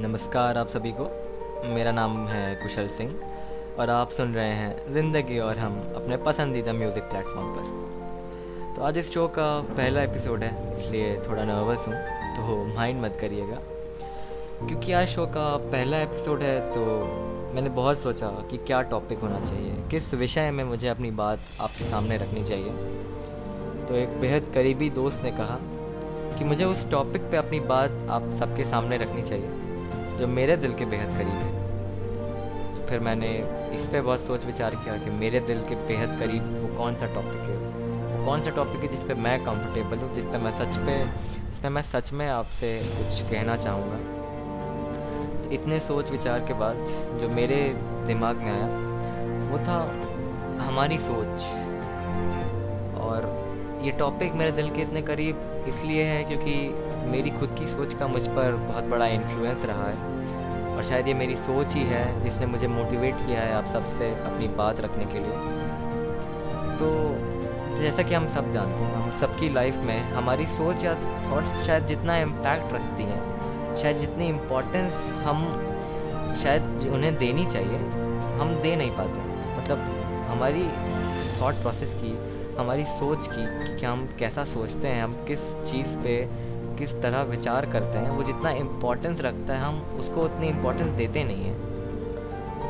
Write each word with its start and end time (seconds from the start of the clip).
नमस्कार 0.00 0.58
आप 0.58 0.68
सभी 0.68 0.90
को। 0.92 1.04
मेरा 1.74 1.92
नाम 1.92 2.26
है 2.28 2.54
कुशल 2.54 2.88
सिंह 2.88 3.12
और 3.80 3.90
आप 3.90 4.10
सुन 4.10 4.34
रहे 4.34 4.50
हैं 4.50 4.92
ज़िंदगी 4.94 5.38
और 5.38 5.58
हम 5.58 5.78
अपने 5.96 6.16
पसंदीदा 6.16 6.72
म्यूज़िक 6.72 7.04
प्लेटफॉर्म 7.04 7.54
पर। 7.54 8.74
तो 8.76 8.82
आज 8.82 8.98
इस 8.98 9.12
शो 9.14 9.26
का 9.28 9.46
पहला 9.70 10.02
एपिसोड 10.02 10.42
है, 10.42 10.76
इसलिए 10.76 11.16
थोड़ा 11.18 11.44
नर्वस 11.44 11.86
हूँ 11.88 11.94
तो 12.36 12.74
माइंड 12.74 13.00
मत 13.02 13.16
करिएगा। 13.20 13.60
क्योंकि 14.58 14.92
आज 14.92 15.06
शो 15.06 15.26
का 15.28 15.46
पहला 15.66 16.00
एपिसोड 16.00 16.42
है 16.42 16.60
तो 16.74 16.84
मैंने 17.54 17.70
बहुत 17.72 18.02
सोचा 18.02 18.28
कि 18.50 18.58
क्या 18.58 18.82
टॉपिक 18.84 19.18
होना 19.18 19.40
चाहिए, 19.40 19.82
किस 19.90 20.14
विषय 20.14 20.50
में 20.50 20.64
मुझे 20.64 20.88
अपनी 20.88 21.10
बात 21.22 21.38
आपके 21.60 21.84
सामने 21.84 22.16
रखनी 22.16 22.44
चाहिए। 22.44 23.86
तो 23.86 23.94
एक 23.94 24.20
बेहद 24.20 24.52
करीबी 24.54 24.90
दोस्त 24.90 25.22
ने 25.24 25.30
कहा 25.32 25.58
कि 26.38 26.44
मुझे 26.44 26.64
उस 26.64 26.90
टॉपिक 26.90 27.30
पे 27.30 27.36
अपनी 27.36 27.60
बात 27.68 28.06
आप 28.10 28.34
सबके 28.38 28.64
सामने 28.64 28.96
रखनी 28.98 29.22
चाहिए। 29.22 29.55
जो 30.18 30.26
मेरे 30.26 30.56
दिल 30.56 30.74
के 30.74 30.84
बेहद 30.84 31.08
करीब 31.08 31.28
है। 31.28 32.86
फिर 32.86 33.00
मैंने 33.00 33.28
इस 33.74 33.86
पर 33.86 34.00
बहुत 34.00 34.20
सोच 34.20 34.44
विचार 34.44 34.74
किया 34.74 34.96
कि 34.96 35.10
मेरे 35.10 35.40
दिल 35.40 35.60
के 35.60 35.74
बेहद 35.86 36.18
करीब 36.20 36.42
वो 36.62 36.76
कौन 36.76 36.94
सा 36.94 37.06
टॉपिक 37.06 37.40
है? 37.40 37.56
वो 38.18 38.24
कौन 38.26 38.40
सा 38.40 38.50
टॉपिक 38.50 38.80
है 38.80 38.88
जिस 38.88 39.02
पे 39.02 39.14
मैं 39.14 39.38
कंफर्टेबल 39.44 39.96
हूँ, 39.96 40.14
जिस 40.14 40.24
पे 40.24 40.38
मैं 40.38 40.50
सच 40.50 40.76
पे, 40.76 40.98
जिस 41.50 41.58
पे 41.58 41.68
मैं 41.68 41.82
सच 41.82 42.12
में 42.12 42.28
आपसे 42.28 42.78
कुछ 42.78 43.30
कहना 43.30 43.56
चाहूँगा। 43.56 43.98
इतने 45.54 45.78
सोच 45.78 46.10
विचार 46.10 46.40
के 46.40 46.54
बाद 46.54 46.76
जो 47.20 47.28
मेरे 47.28 47.56
दिमाग 48.06 48.36
में 48.36 48.50
आया, 48.50 48.66
वो 49.50 49.58
था 49.58 49.78
हमारी 50.66 50.98
सोच। 50.98 51.42
और 53.00 53.28
ये 53.84 53.90
टॉपिक 53.90 54.32
मेरे 54.32 54.52
दिल 54.52 54.70
के 54.70 54.82
इतने 54.82 55.02
करीब 55.02 55.64
इसलिए 55.68 56.04
है 56.04 56.24
क्योंकि 56.24 56.54
मेरी 57.06 57.30
खुद 57.30 57.56
की 57.58 57.66
सोच 57.66 57.94
का 57.94 58.06
मुझ 58.06 58.22
पर 58.28 58.56
बहुत 58.62 58.84
बड़ा 58.84 59.06
इन्फ्लुएंस 59.06 59.64
रहा 59.64 59.88
है। 59.88 60.14
और 60.76 60.84
शायद 60.84 61.08
ये 61.08 61.14
मेरी 61.14 61.36
सोच 61.36 61.72
ही 61.72 61.82
है 61.82 62.24
जिसने 62.24 62.46
मुझे 62.46 62.68
मोटिवेट 62.68 63.14
किया 63.16 63.40
है 63.40 63.52
आप 63.52 63.66
सबसे 63.72 64.10
अपनी 64.22 64.48
बात 64.48 64.80
रखने 64.80 65.04
के 65.04 65.18
लिए। 65.18 65.36
तो 66.78 66.88
जैसा 67.80 68.02
कि 68.02 68.14
हम 68.14 68.28
सब 68.28 68.52
जानते 68.52 68.84
हैं, 68.84 68.94
हम 68.94 69.10
सबकी 69.20 69.48
लाइफ 69.52 69.76
में 69.76 70.00
हमारी 70.02 70.46
सोच 70.46 70.84
या 70.84 70.94
थॉट्स 70.94 71.66
शायद 71.66 71.86
जितना 71.86 72.16
इम्पैक्ट 72.18 72.72
रखती 72.72 73.02
हैं, 73.02 73.22
शायद 73.76 73.96
जितनी 73.96 74.28
इम्पोर्टेंस 74.28 74.92
हम 75.24 75.48
शायद 76.42 76.90
उन्हें 76.94 77.16
देनी 77.16 77.46
चाहिए, 77.46 77.78
हम 78.40 78.54
दे 78.62 78.76
नहीं 78.76 78.90
पाते। 78.90 79.18
मतलब 79.58 79.78
हमारी 80.28 80.68
थॉट 81.40 81.54
प्रोसेस 81.54 81.94
की, 81.94 82.16
हमारी 82.58 82.84
सोच 82.84 83.26
की 83.26 83.44
कि 83.78 83.86
हम 83.86 84.08
कैसा 84.18 84.44
सोचते 84.44 84.88
हैं, 84.88 85.02
हम 85.02 85.12
किस 85.28 85.40
चीज़ 85.72 85.94
पे 85.96 86.14
किस 86.78 87.02
तरह 87.02 87.22
विचार 87.22 87.66
करते 87.66 87.98
हैं, 87.98 88.10
वो 88.10 88.22
जितना 88.22 88.50
इम्पोर्टेंस 88.50 89.20
रखता 89.20 89.54
है, 89.54 89.60
हम 89.60 89.80
उसको 90.00 90.20
उतनी 90.20 90.46
इम्पोर्टेंस 90.46 90.90
देते 90.90 91.24
नहीं 91.24 91.44
हैं। 91.44 91.76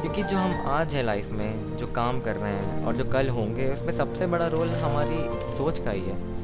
क्योंकि 0.03 0.23
जो 0.23 0.37
हम 0.37 0.67
आज 0.67 0.95
है 0.95 1.03
लाइफ 1.03 1.31
में, 1.31 1.77
जो 1.77 1.87
काम 1.87 2.21
कर 2.21 2.37
रहे 2.37 2.53
हैं 2.53 2.87
और 2.87 2.93
जो 2.93 3.05
कल 3.05 3.29
होंगे, 3.29 3.73
उसमें 3.73 3.93
सबसे 3.93 4.27
बड़ा 4.27 4.47
रोल 4.47 4.71
हमारी 4.71 5.19
सोच 5.57 5.79
का 5.79 5.91
ही 5.91 6.01
है। 6.01 6.37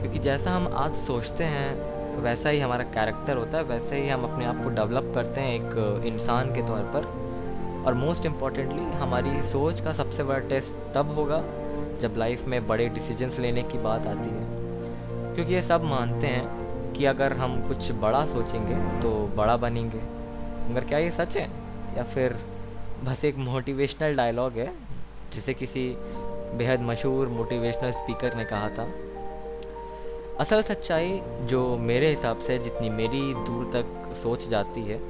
क्योंकि 0.00 0.18
जैसा 0.18 0.50
हम 0.50 0.74
आज 0.76 0.94
सोचते 0.94 1.44
हैं, 1.44 1.94
वैसा 2.20 2.48
ही 2.48 2.60
हमारा 2.60 2.84
कैरेक्टर 2.84 3.36
होता 3.36 3.58
है, 3.58 3.64
वैसे 3.64 3.96
ही 3.96 4.08
हम 4.08 4.32
अपने 4.32 4.44
आप 4.44 4.64
को 4.64 4.70
डेवलप 4.70 5.12
करते 5.14 5.40
हैं 5.40 5.54
एक 5.54 6.02
इंसान 6.06 6.54
के 6.54 6.62
तौर 6.62 6.80
पर। 6.80 7.24
और 7.86 7.94
मोस्ट 7.94 8.26
इम्पॉर्टेंटली 8.26 8.84
हमारी 8.84 9.42
सोच 9.42 9.80
का 9.80 9.92
सबसे 9.92 10.24
बड़ा 10.24 10.38
टेस्ट 10.38 10.94
तब 10.94 11.14
होगा, 11.14 11.38
जब 12.00 12.14
लाइफ 12.16 12.44
में 12.44 12.66
बड़े 12.66 12.88
डिसीजंस 12.88 13.38
लेने 13.38 13.62
की 13.62 13.78
बात 13.78 14.06
आती 14.06 14.30
है। 14.30 14.53
क्योंकि 15.34 15.54
ये 15.54 15.62
सब 15.62 15.84
मानते 15.84 16.26
हैं 16.26 16.64
कि 16.92 17.04
अगर 17.04 17.32
हम 17.32 17.68
कुछ 17.68 17.92
बड़ा 17.92 18.26
सोचेंगे 18.26 18.74
तो 19.02 19.36
बड़ा 19.36 19.56
बनेंगे। 19.56 20.00
मगर 20.70 20.84
क्या 20.84 20.98
ये 20.98 21.10
सच 21.10 21.36
है? 21.36 21.50
या 21.96 22.02
फिर 22.02 22.36
बस 23.04 23.24
एक 23.24 23.36
मोटिवेशनल 23.36 24.16
डायलॉग 24.16 24.52
है, 24.52 24.72
जिसे 25.34 25.54
किसी 25.54 25.96
बेहद 26.54 26.80
मशहूर 26.80 27.28
मोटिवेशनल 27.28 27.90
स्पीकर 27.90 28.34
ने 28.34 28.44
कहा 28.44 28.68
था? 28.68 28.88
असल 30.40 30.62
सच्चाई 30.62 31.22
जो 31.42 31.76
मेरे 31.76 32.08
हिसाब 32.08 32.38
से 32.38 32.58
जितनी 32.58 32.90
मेरी 32.90 33.34
दूर 33.34 33.70
तक 33.74 34.16
सोच 34.22 34.48
जाती 34.48 34.80
है, 34.80 35.00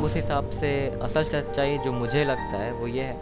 उस 0.00 0.14
हिसाब 0.14 0.50
से 0.50 0.98
असल 1.02 1.24
सच्चाई 1.24 1.78
जो 1.78 1.92
मुझे 1.92 2.24
लगता 2.24 2.58
है 2.58 2.72
वो 2.72 2.86
ये 2.86 3.02
है 3.02 3.20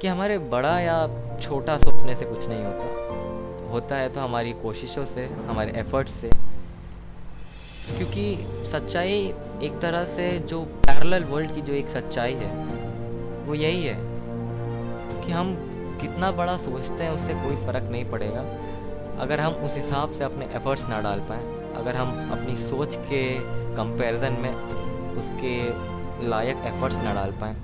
कि 0.00 0.08
हमारे 0.08 0.38
बड़ा 0.38 0.80
या 0.80 1.08
छोटा 1.40 1.78
सोचने 1.78 2.14
से 2.14 2.24
कुछ 2.24 2.48
नहीं 2.48 2.64
होता। 2.64 3.27
होता 3.70 3.96
है 3.96 4.08
तो 4.08 4.20
हमारी 4.20 4.52
कोशिशों 4.52 5.04
से, 5.06 5.24
हमारे 5.48 5.72
एफर्ट्स 5.80 6.12
से। 6.12 6.30
क्योंकि 7.88 8.24
सच्चाई 8.72 9.18
एक 9.62 9.78
तरह 9.82 10.04
से 10.04 10.28
जो 10.38 10.62
पैरेलल 10.86 11.24
वर्ल्ड 11.24 11.54
की 11.54 11.60
जो 11.60 11.72
एक 11.72 11.88
सच्चाई 11.90 12.34
है, 12.34 12.50
वो 13.46 13.54
यही 13.54 13.82
है 13.82 13.96
कि 15.24 15.32
हम 15.32 15.54
कितना 16.00 16.30
बड़ा 16.30 16.56
सोचते 16.56 17.02
हैं, 17.04 17.10
उससे 17.10 17.34
कोई 17.34 17.56
फ़र्क 17.66 17.88
नहीं 17.90 18.04
पड़ेगा। 18.04 18.44
अगर 19.20 19.40
हम 19.40 19.52
उस 19.52 19.74
हिसाब 19.74 20.12
से 20.12 20.24
अपने 20.24 20.46
एफर्ट्स 20.56 20.88
ना 20.88 21.00
डाल 21.00 21.20
पाएँ, 21.20 21.46
अगर 21.74 21.96
हम 21.96 22.30
अपनी 22.32 22.56
सोच 22.68 22.94
के 22.94 23.22
कंपैरिजन 23.76 24.32
में 24.32 24.52
उसके 25.18 25.56
लायक 26.28 26.56
एफर्ट्स 26.66 26.96
ना 26.96 27.14
डाल 27.14 27.32
पाएँ, 27.32 27.56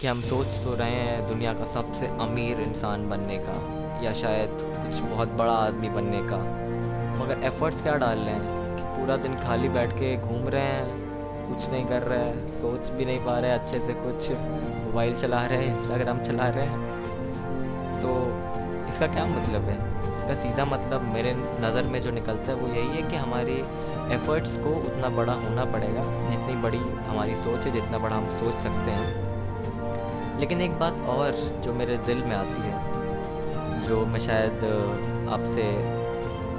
कि 0.00 0.06
हम 0.06 0.20
सोच 0.20 0.46
तो 0.64 0.74
रहे 0.74 0.90
हैं 0.90 1.28
दुनिया 1.28 1.52
का 1.52 1.64
सबसे 1.72 2.06
अमीर 2.20 2.60
इंसान 2.60 3.08
बनने 3.08 3.38
का, 3.38 3.56
या 4.04 4.12
शायद 4.12 4.71
कुछ 4.92 5.00
बहुत 5.00 5.28
बड़ा 5.28 5.52
आदमी 5.52 5.88
बनने 5.88 6.18
का। 6.22 6.36
मगर 7.22 7.42
एफर्ट्स 7.42 7.82
क्या 7.82 7.94
डाल 7.94 8.18
रहे 8.18 8.34
हैं? 8.34 8.76
कि 8.76 8.82
पूरा 8.82 9.16
दिन 9.16 9.36
खाली 9.36 9.68
बैठ 9.68 9.90
के 9.90 10.16
घूम 10.16 10.48
रहे 10.48 10.62
हैं, 10.62 10.86
कुछ 11.48 11.70
नहीं 11.70 11.86
कर 11.86 12.02
रहे 12.02 12.18
हैं, 12.18 12.48
सोच 12.52 12.90
भी 12.90 13.04
नहीं 13.04 13.18
पा 13.18 13.38
रहे 13.38 13.50
अच्छे 13.50 13.78
से 13.78 13.94
कुछ। 13.94 14.30
मोबाइल 14.84 15.14
चला 15.14 15.46
रहे 15.46 15.58
हैं 15.58 15.80
इंस्टाग्राम 15.80 16.20
चला 16.20 16.48
रहे 16.48 16.66
हैं। 16.66 16.90
तो 18.02 18.14
इसका 18.88 19.06
क्या 19.06 19.24
मतलब 19.24 19.62
है? 19.62 19.78
इसका 20.16 20.34
सीधा 20.34 20.64
मतलब 20.64 21.02
मेरे 21.02 21.34
नज़र 21.36 21.82
में 21.82 22.02
जो 22.02 22.10
निकलता 22.10 22.52
है 22.52 22.58
वो 22.58 22.68
यही 22.68 23.02
है 23.02 23.10
कि 23.10 23.16
हमारी 23.16 23.58
एफ़र्ट्स 24.14 24.56
को 24.56 24.70
उतना 24.70 25.08
बड़ा 25.08 25.32
होना 25.32 25.64
पड़ेगा, 25.64 26.30
जितनी 26.30 26.62
बड़ी 26.62 26.78
हमारी 26.78 27.34
सोच 27.34 27.60
है, 27.60 27.72
जितना 27.72 27.98
बड़ा 27.98 28.16
हम 28.16 28.26
सोच 28.26 28.54
सकते 28.54 28.90
हैं। 28.90 29.32
लेकिन 30.40 30.60
एक 30.60 30.78
बात 30.78 30.92
और 30.92 31.60
जो 31.64 31.74
मेरे 31.74 31.96
दिल 31.96 32.18
में 32.18 32.36
आती 32.36 32.62
है 32.62 32.91
जो 33.92 34.04
मैं 34.06 34.18
शायद 34.20 34.62
आपसे 35.28 35.62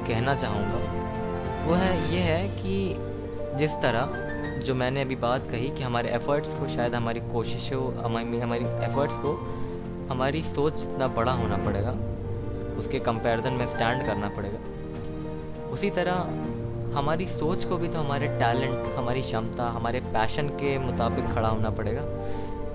कहना 0.08 0.34
चाहूँगा, 0.36 0.80
वो 1.66 1.74
है, 1.74 1.94
ये 2.14 2.20
है 2.22 2.48
कि 2.50 3.56
जिस 3.60 3.76
तरह 3.84 4.60
जो 4.66 4.76
मैंने 4.76 5.02
अभी 5.02 5.16
बात 5.24 5.48
कही 5.52 5.70
कि 5.70 5.84
हमारे 5.84 6.10
एफ़र्ट्स 6.12 6.54
को, 6.54 6.68
शायद 6.76 6.96
हमारी 6.96 7.20
कोशिशों, 7.32 7.82
हमारी 8.04 8.40
हमारी 8.40 8.66
एफ़र्ट्स 8.88 9.16
को 9.16 9.32
हमारी 10.12 10.42
सोच 10.44 10.82
इतना 10.82 11.08
बड़ा 11.16 11.32
होना 11.32 11.58
पड़ेगा, 11.66 11.96
उसके 12.80 13.00
कंपैरिजन 13.00 13.54
में 13.54 13.66
स्टैंड 13.68 14.06
करना 14.06 14.30
पड़ेगा। 14.38 15.72
उसी 15.72 15.90
तरह 15.90 16.16
हमारी 16.98 17.28
सोच 17.30 17.66
को 17.66 17.78
भी 17.78 17.88
तो 17.88 18.00
हमारे 18.00 18.28
टैलेंट 18.40 18.94
हमारी 18.98 19.22
क्षमता, 19.22 19.70
हमारे 19.72 20.00
पैशन 20.14 20.50
के 20.62 20.78
मुताबिक 20.80 21.34
खड़ा 21.34 21.48
होना 21.48 21.70
पड़ेगा, 21.72 22.06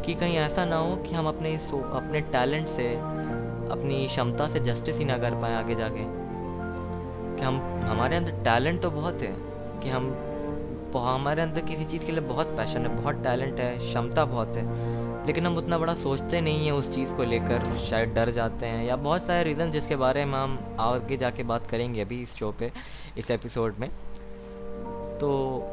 कि 0.02 0.14
कहीं 0.14 0.36
ऐसा 0.40 0.64
ना 0.64 0.76
हो 0.78 0.96
कि 0.98 1.14
हम 1.14 1.28
अपने 1.28 1.54
अपने 1.54 2.20
टैलेंट 2.32 2.68
से 2.70 2.88
अपनी 3.70 4.06
क्षमता 4.06 4.48
से 4.48 4.60
जस्टिस 4.60 4.98
ही 4.98 5.04
ना 5.04 5.18
कर 5.18 5.34
पाए 5.34 5.54
आगे 5.54 5.74
जाके। 5.74 6.04
कि 7.36 7.44
हम, 7.44 7.60
हमारे 7.84 8.16
अंदर 8.16 8.30
टैलेंट 8.30 8.80
तो 8.82 8.90
बहुत 8.90 9.22
है, 9.22 9.34
कि 9.82 9.88
हम 9.88 10.24
हमारे 10.96 11.42
अंदर 11.42 11.60
किसी 11.60 11.84
चीज़ 11.84 12.04
के 12.04 12.12
लिए 12.12 12.20
बहुत 12.20 12.46
पैशन 12.46 12.80
है, 12.80 12.88
बहुत 13.02 13.14
टैलेंट 13.14 13.60
है, 13.60 13.78
क्षमता 13.78 14.24
बहुत 14.24 14.48
है, 14.48 15.26
लेकिन 15.26 15.46
हम 15.46 15.56
उतना 15.56 15.78
बड़ा 15.78 15.94
सोचते 15.94 16.40
नहीं 16.40 16.64
हैं 16.64 16.72
उस 16.72 16.94
चीज़ 16.94 17.12
को 17.14 17.22
लेकर, 17.22 17.76
शायद 17.76 18.08
डर 18.08 18.30
जाते 18.30 18.66
हैं, 18.66 18.84
या 18.84 18.96
बहुत 18.96 19.22
सारे 19.22 19.42
रीज़न 19.42 19.70
जिसके 19.70 19.96
बारे 19.96 20.24
में 20.24 20.38
हम 20.38 20.58
आगे 20.80 21.16
जाके 21.16 21.42
बात 21.42 21.66
करेंगे 21.66 22.00
अभी 22.00 22.22
इस 22.22 22.34
शो 22.34 22.54
पे, 22.58 22.72
इस 23.18 23.30
एपिसोड 23.30 23.74
में। 23.80 23.88
तो 25.20 25.28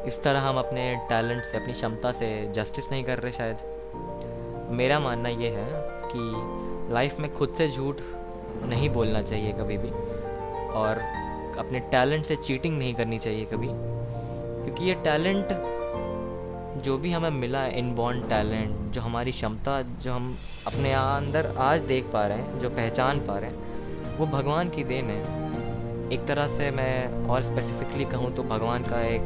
इस 0.06 0.22
तरह 0.22 0.40
हम 0.40 0.58
अपने 0.58 1.00
टैलेंट 1.08 1.42
से, 1.42 1.56
अपनी 1.56 1.72
क्षमता 1.72 2.12
से 2.12 2.52
जस्टिस 2.52 2.90
नहीं 2.92 3.04
कर 3.04 3.18
रहे 3.18 3.32
शायद। 3.32 3.56
मेरा 4.70 5.00
मानना 5.00 5.28
ये 5.28 5.48
है 5.48 5.68
कि 5.82 6.65
लाइफ 6.90 7.20
में 7.20 7.34
खुद 7.34 7.54
से 7.58 7.68
झूठ 7.68 7.96
नहीं 8.62 8.90
बोलना 8.90 9.22
चाहिए 9.22 9.52
कभी 9.52 9.78
भी। 9.78 9.90
और 10.70 10.98
अपने 11.58 11.80
टैलेंट 11.80 12.24
से 12.24 12.36
चीटिंग 12.36 12.78
नहीं 12.78 12.94
करनी 12.94 13.18
चाहिए 13.18 13.44
कभी। 13.44 13.68
क्योंकि 14.64 14.84
ये 14.84 14.94
टैलेंट 14.94 15.46
जो 16.76 16.98
भी 16.98 17.12
हमें 17.12 17.30
मिला 17.30 17.58
है 17.58 17.78
इनबॉर्न 17.78 18.20
टैलेंट 18.20 18.92
जो 18.92 19.00
हमारी 19.00 19.32
क्षमता, 19.32 19.82
जो 19.82 20.12
हम 20.12 20.36
अपने 20.66 20.92
अंदर 20.92 21.54
आज 21.58 21.80
देख 21.80 22.04
पा 22.12 22.26
रहे 22.26 22.38
हैं, 22.38 22.60
जो 22.60 22.70
पहचान 22.70 23.18
पा 23.18 23.38
रहे 23.38 23.50
हैं, 23.50 23.66
वो 24.18 24.26
भगवान 24.26 24.70
की 24.70 24.84
देन 24.84 25.04
है। 25.04 25.46
एक 26.12 26.26
तरह 26.26 26.46
से 26.46 26.70
मैं 26.70 27.26
और 27.28 27.42
स्पेसिफिकली 27.42 28.04
कहूँ 28.04 28.34
तो 28.34 28.42
भगवान 28.42 28.82
का 28.82 29.00
एक 29.00 29.20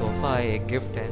तोहफा 0.00 0.36
है, 0.36 0.54
एक 0.54 0.66
गिफ्ट 0.66 0.96
है, 0.96 1.08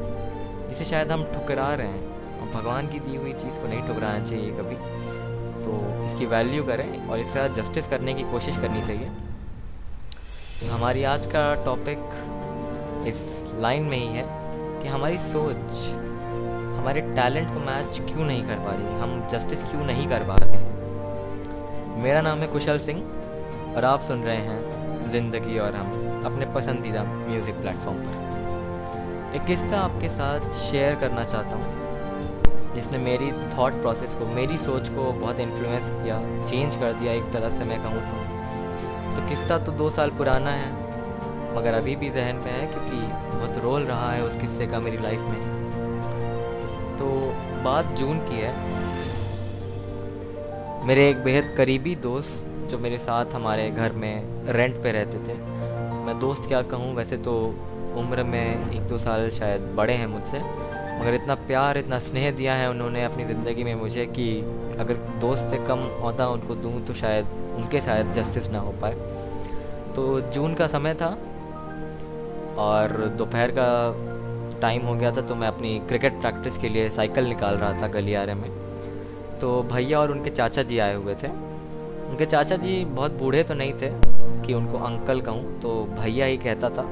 जिसे 0.68 0.84
शायद 0.84 1.12
हम 1.12 1.24
ठुकरा 1.24 1.74
रहे 1.74 1.86
हैं। 1.86 2.14
और 2.40 2.60
भगवान 2.60 2.86
की 2.86 3.00
दी 3.00 3.16
हुई 3.16 3.32
चीज़ 3.32 3.54
को 3.54 3.68
नहीं 3.68 3.80
ठुकराना 3.80 4.26
चाहिए 4.26 4.50
कभी। 4.50 4.76
इसकी 6.06 6.26
वैल्यू 6.26 6.64
करें 6.64 7.08
और 7.08 7.18
इसका 7.18 7.46
जस्टिस 7.56 7.86
करने 7.86 8.14
की 8.14 8.22
कोशिश 8.32 8.56
करनी 8.56 8.82
चाहिए। 8.82 9.10
हमारी 10.70 11.04
आज 11.04 11.26
का 11.26 11.42
टॉपिक 11.64 11.98
इस 13.08 13.18
लाइन 13.62 13.82
में 13.82 13.96
ही 13.96 14.06
है 14.06 14.24
कि 14.82 14.88
हमारी 14.88 15.18
सोच, 15.24 15.76
हमारे 16.78 17.00
टैलेंट 17.00 17.52
को 17.54 17.60
मैच 17.60 17.98
क्यों 18.06 18.24
नहीं 18.26 18.42
कर 18.42 18.58
पा 18.58 18.72
रही? 18.72 19.00
हम 19.00 19.28
जस्टिस 19.32 19.62
क्यों 19.62 19.84
नहीं 19.84 20.08
कर 20.08 20.26
पा 20.28 20.36
रहे 20.36 20.56
हैं? 20.56 22.02
मेरा 22.02 22.20
नाम 22.20 22.38
है 22.38 22.46
कुशल 22.46 22.78
सिंह 22.78 23.02
और 23.76 23.84
आप 23.84 24.04
सुन 24.04 24.22
रहे 24.22 24.36
हैं 24.38 25.10
ज़िंदगी 25.12 25.58
और 25.58 25.74
हम 25.74 26.22
अपने 26.26 26.46
पसंदीदा 26.54 27.02
म्यूज़िक 27.04 27.54
प्लेटफॉर्म 27.54 27.98
पर। 27.98 29.36
एक 29.36 29.44
किस्सा 29.46 29.80
आपके 29.80 30.08
साथ 30.08 30.52
शेयर 30.60 30.94
करना 30.94 31.24
चाहता 31.24 31.56
हूँ। 31.56 31.93
जिसने 32.74 32.98
मेरी 33.00 33.30
थॉट 33.50 33.72
प्रोसेस 33.72 34.14
को, 34.18 34.26
मेरी 34.34 34.56
सोच 34.58 34.88
को 34.90 35.10
बहुत 35.14 35.40
इन्फ्लुएंस 35.40 35.84
किया 35.92 36.18
चेंज 36.46 36.74
कर 36.74 36.92
दिया 36.92 37.12
एक 37.12 37.32
तरह 37.32 37.58
से 37.58 37.64
मैं 37.64 37.82
कहूँ 37.82 38.00
तो। 38.02 38.16
तो 39.14 39.28
किस्सा 39.28 39.58
तो 39.58 39.72
दो 39.72 39.90
साल 39.90 40.10
पुराना 40.12 40.50
है, 40.52 40.70
मगर 41.56 41.74
अभी 41.74 41.96
भी 41.96 42.08
जहन 42.10 42.36
में 42.36 42.52
है 42.52 42.66
क्योंकि 42.66 42.96
बहुत 43.28 43.58
रोल 43.64 43.82
रहा 43.82 44.10
है 44.12 44.22
उस 44.22 44.40
किस्से 44.40 44.66
का 44.66 44.80
मेरी 44.80 44.98
लाइफ 44.98 45.20
में। 45.20 45.52
तो 46.98 47.06
बात 47.64 47.94
जून 47.98 48.18
की 48.20 48.40
है। 48.40 48.52
मेरे 50.86 51.08
एक 51.10 51.22
बेहद 51.24 51.54
करीबी 51.56 51.94
दोस्त 51.98 52.44
जो 52.70 52.78
मेरे 52.78 52.98
साथ 52.98 53.34
हमारे 53.34 53.70
घर 53.70 53.92
में 53.94 54.52
रेंट 54.52 54.82
पे 54.82 54.92
रहते 54.92 55.18
थे। 55.18 55.38
मैं 56.04 56.18
दोस्त 56.20 56.48
क्या 56.48 56.62
कहूँ, 56.64 56.94
वैसे 56.94 57.16
तो 57.18 57.34
उम्र 57.96 58.22
में 58.24 58.70
एक 58.70 58.88
दो 58.88 58.98
साल 58.98 59.30
शायद 59.30 59.62
बड़े 59.76 59.94
हैं 59.94 60.06
मुझसे 60.06 60.38
मगर 61.04 61.14
इतना 61.14 61.34
प्यार, 61.46 61.78
इतना 61.78 61.98
स्नेह 61.98 62.30
दिया 62.30 62.52
है 62.54 62.68
उन्होंने 62.70 63.02
अपनी 63.04 63.24
ज़िंदगी 63.24 63.64
में 63.64 63.74
मुझे 63.74 64.04
कि 64.08 64.26
अगर 64.80 64.94
दोस्त 65.20 65.48
से 65.50 65.56
कम 65.66 65.78
होता 66.02 66.28
उनको 66.28 66.54
दूँ 66.54 66.80
तो 66.86 66.94
शायद, 66.94 67.26
उनके 67.56 67.80
शायद 67.80 68.12
जस्टिस 68.14 68.48
ना 68.50 68.58
हो 68.58 68.72
पाए। 68.82 68.94
तो 69.94 70.20
जून 70.32 70.54
का 70.54 70.66
समय 70.66 70.94
था 70.94 71.08
और 72.58 72.96
दोपहर 73.18 73.50
का 73.58 73.68
टाइम 74.60 74.86
हो 74.86 74.94
गया 74.94 75.10
था 75.10 75.20
तो 75.20 75.34
मैं 75.34 75.48
अपनी 75.48 75.78
क्रिकेट 75.88 76.20
प्रैक्टिस 76.20 76.56
के 76.58 76.68
लिए 76.68 76.88
साइकिल 76.90 77.24
निकाल 77.24 77.56
रहा 77.56 77.80
था 77.82 77.88
गलियारे 77.90 78.34
में। 78.34 78.50
तो 79.40 79.62
भैया 79.72 80.00
और 80.00 80.10
उनके 80.10 80.30
चाचा 80.30 80.62
जी 80.62 80.78
आए 80.78 80.94
हुए 80.94 81.14
थे। 81.14 81.28
उनके 82.08 82.26
चाचा 82.26 82.56
जी 82.56 82.84
बहुत 82.86 83.18
बूढ़े 83.18 83.42
तो 83.42 83.54
नहीं 83.54 83.72
थे 83.72 83.90
कि 84.46 84.54
उनको 84.54 84.78
अंकल 84.86 85.20
कहूँ 85.20 85.60
तो 85.62 85.82
भैया 85.98 86.26
ही 86.26 86.36
कहता 86.38 86.70
था। 86.70 86.82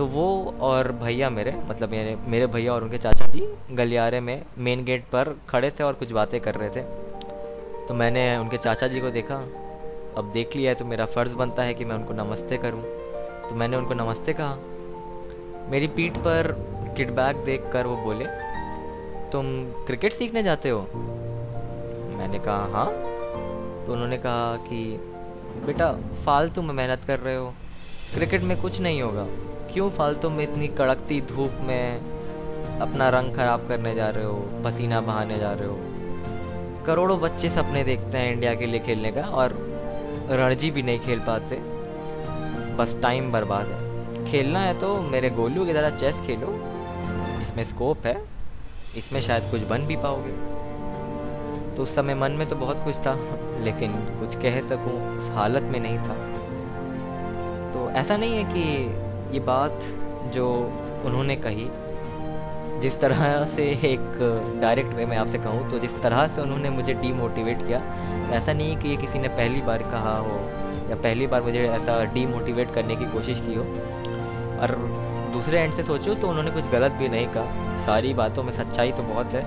तो 0.00 0.06
वो 0.06 0.54
और 0.60 0.92
भैया 0.92 1.30
मेरे 1.30 1.54
मतलब 1.68 1.88
मेरे 1.88 2.16
मेरे 2.26 2.46
भैया 2.46 2.72
और 2.72 2.84
उनके 2.84 2.98
चाचा 2.98 3.26
जी 3.26 3.54
गलियारे 3.70 4.20
में 4.20 4.42
मेन 4.58 4.84
गेट 4.84 5.04
पर 5.04 5.40
खड़े 5.48 5.70
थे 5.70 5.84
और 5.84 5.92
कुछ 5.92 6.12
बातें 6.12 6.40
कर 6.40 6.54
रहे 6.54 6.68
थे। 6.68 6.80
तो 7.88 7.94
मैंने 7.94 8.36
उनके 8.36 8.56
चाचा 8.56 8.88
जी 8.88 9.00
को 9.00 9.10
देखा। 9.10 9.36
अब 10.16 10.30
देख 10.32 10.56
लिया 10.56 10.70
है 10.70 10.74
तो 10.74 10.84
मेरा 10.84 11.06
फ़र्ज़ 11.06 11.34
बनता 11.34 11.62
है 11.62 11.74
कि 11.74 11.84
मैं 11.84 11.96
उनको 11.96 12.14
नमस्ते 12.14 12.56
करूँ। 12.56 12.82
तो 13.48 13.54
मैंने 13.54 13.76
उनको 13.76 13.94
नमस्ते 13.94 14.32
कहा। 14.32 14.56
मेरी 15.70 15.86
पीठ 15.86 16.16
पर 16.16 16.52
किटबैग 16.96 17.36
देख 17.36 17.62
कर 17.72 17.86
वो 17.86 17.96
बोले, 17.96 18.24
तुम 19.30 19.44
क्रिकेट 19.86 20.12
सीखने 20.12 20.42
जाते 20.42 20.68
हो? 20.68 20.80
मैंने 22.18 22.38
कहा 22.38 22.66
हाँ। 22.66 22.92
तो 23.86 23.92
उन्होंने 23.92 24.18
कहा 24.18 24.56
कि, 24.56 24.96
बेटा, 25.66 25.92
फालतू 26.26 26.62
में 26.62 26.74
मेहनत 26.74 27.00
कर 27.06 27.18
रहे 27.18 27.36
हो। 27.36 27.54
क्रिकेट 28.14 28.40
में 28.40 28.62
कुछ 28.62 28.80
नहीं 28.80 29.02
होगा। 29.02 29.26
क्यों 29.72 29.90
फालतू 29.90 30.30
में 30.30 30.42
इतनी 30.44 30.68
कड़कती 30.68 31.20
धूप 31.20 31.50
में 31.60 32.00
अपना 32.80 33.08
रंग 33.08 33.34
खराब 33.34 33.68
करने 33.68 33.94
जा 33.94 34.08
रहे 34.08 34.24
हो, 34.24 34.62
पसीना 34.64 35.00
बहाने 35.00 35.38
जा 35.38 35.52
रहे 35.52 35.68
हो? 35.68 35.78
करोड़ों 36.86 37.20
बच्चे 37.20 37.50
सपने 37.50 37.84
देखते 37.84 38.18
हैं 38.18 38.32
इंडिया 38.32 38.54
के 38.54 38.66
लिए 38.66 38.80
खेलने 38.80 39.12
का 39.12 39.22
और 39.22 39.52
रणजी 40.30 40.70
भी 40.70 40.82
नहीं 40.82 41.00
खेल 41.00 41.18
पाते। 41.18 41.56
बस 42.76 42.96
टाइम 43.02 43.32
बर्बाद 43.32 43.66
है। 43.66 44.30
खेलना 44.30 44.60
है 44.60 44.80
तो 44.80 45.00
मेरे 45.00 45.30
गोलू 45.30 45.64
की 45.64 45.72
तरह 45.72 45.90
चेस 45.90 46.14
खेलो। 46.14 46.48
इसमें 47.42 47.64
स्कोप 47.64 48.06
है। 48.06 48.24
इसमें 48.96 49.20
शायद 49.20 49.50
कुछ 49.50 49.60
बन 49.60 49.86
भी 49.86 49.96
पाओगे। 49.96 50.32
तो 51.76 51.82
उस 51.82 51.94
समय 51.94 52.14
मन 52.14 52.32
में 52.32 52.48
तो 52.48 52.56
बहुत 52.56 52.84
कुछ 52.84 52.94
था, 52.94 53.14
लेकिन 53.60 53.92
कुछ 53.92 54.34
कह 54.34 54.60
सकूँ, 54.60 55.18
उस 55.18 55.30
हालत 55.30 55.62
में 55.62 55.80
नहीं 55.80 55.98
था। 55.98 56.14
तो 57.72 57.90
ऐसा 57.90 58.16
नहीं 58.16 58.36
है 58.36 58.44
कि 58.44 59.09
ये 59.32 59.40
बात 59.42 59.80
जो 60.34 60.48
उन्होंने 61.06 61.36
कही, 61.38 61.68
जिस 62.80 62.98
तरह 63.00 63.44
से 63.46 63.64
एक 63.84 64.00
डायरेक्ट 64.60 64.92
वे 64.94 65.06
में 65.06 65.16
आपसे 65.16 65.38
कहूँ 65.38 65.70
तो 65.70 65.78
जिस 65.78 66.00
तरह 66.02 66.26
से 66.26 66.42
उन्होंने 66.42 66.70
मुझे 66.70 66.94
डीमोटिवेट 66.96 67.66
किया, 67.66 67.82
ऐसा 68.32 68.52
नहीं 68.52 68.76
कि 68.76 68.88
ये 68.88 68.96
किसी 68.96 69.18
ने 69.18 69.28
पहली 69.30 69.60
बार 69.62 69.82
कहा 69.84 70.16
हो, 70.18 70.38
या 70.90 70.96
पहली 70.96 71.26
बार 71.26 71.42
मुझे 71.42 71.66
ऐसा 71.68 72.02
डीमोटिवेट 72.14 72.74
करने 72.74 72.96
की 72.96 73.12
कोशिश 73.12 73.40
की 73.40 73.54
हो। 73.54 73.64
और 74.60 74.76
दूसरे 75.32 75.60
एंड 75.60 75.72
से 75.72 75.82
सोचो 75.84 76.14
तो 76.14 76.28
उन्होंने 76.28 76.50
कुछ 76.50 76.70
गलत 76.72 76.92
भी 76.92 77.08
नहीं 77.08 77.26
कहा। 77.28 77.84
सारी 77.86 78.12
बातों 78.14 78.42
में 78.42 78.52
सच्चाई 78.52 78.92
तो 78.92 79.02
बहुत 79.04 79.34
है 79.34 79.42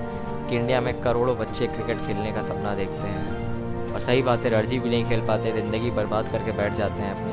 कि 0.49 0.55
इंडिया 0.55 0.81
में 0.81 0.93
करोड़ों 1.01 1.37
बच्चे 1.37 1.67
क्रिकेट 1.67 1.97
खेलने 2.07 2.31
का 2.31 2.43
सपना 2.43 2.75
देखते 2.75 3.07
हैं। 3.07 3.93
और 3.93 3.99
सही 4.01 4.21
बात 4.21 4.39
है 4.39 4.49
रणजी 4.51 4.79
भी 4.79 4.89
नहीं 4.89 5.05
खेल 5.05 5.27
पाते, 5.27 5.51
ज़िंदगी 5.51 5.91
बर्बाद 5.91 6.31
करके 6.31 6.51
बैठ 6.57 6.77
जाते 6.77 7.01
हैं 7.01 7.11
अपनी। 7.11 7.32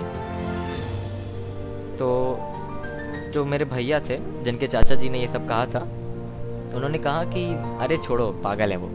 तो 2.00 2.38
जो 3.34 3.44
मेरे 3.44 3.64
भैया 3.64 4.00
थे, 4.00 4.44
जिनके 4.44 4.66
चाचा 4.66 4.94
जी 4.94 5.08
ने 5.08 5.18
ये 5.20 5.26
सब 5.26 5.48
कहा 5.48 5.66
था, 5.66 5.80
उन्होंने 6.74 6.98
कहा 6.98 7.24
कि, 7.24 7.54
अरे 7.80 7.96
छोड़ो, 7.96 8.30
पागल 8.44 8.70
है 8.70 8.76
वो, 8.76 8.88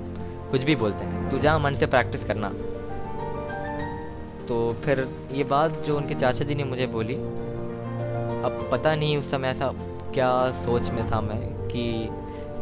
कुछ 0.51 0.63
भी 0.63 0.75
बोलते 0.75 1.05
हैं। 1.05 1.31
तू 1.31 1.39
जा, 1.39 1.57
मन 1.57 1.75
से 1.75 1.85
प्रैक्टिस 1.85 2.23
करना। 2.23 2.49
तो 4.47 4.75
फिर 4.85 5.07
ये 5.31 5.43
बात 5.43 5.71
जो 5.71 5.97
उनके 5.97 6.15
चाचा 6.15 6.45
जी 6.45 6.55
ने 6.55 6.63
मुझे 6.63 6.87
बोली, 6.87 7.15
अब 7.15 8.69
पता 8.71 8.95
नहीं 8.95 9.17
उस 9.17 9.31
समय 9.31 9.47
ऐसा 9.47 9.71
क्या 10.13 10.51
सोच 10.51 10.89
में 10.89 11.11
था 11.11 11.21
मैं 11.21 11.67
कि 11.67 12.09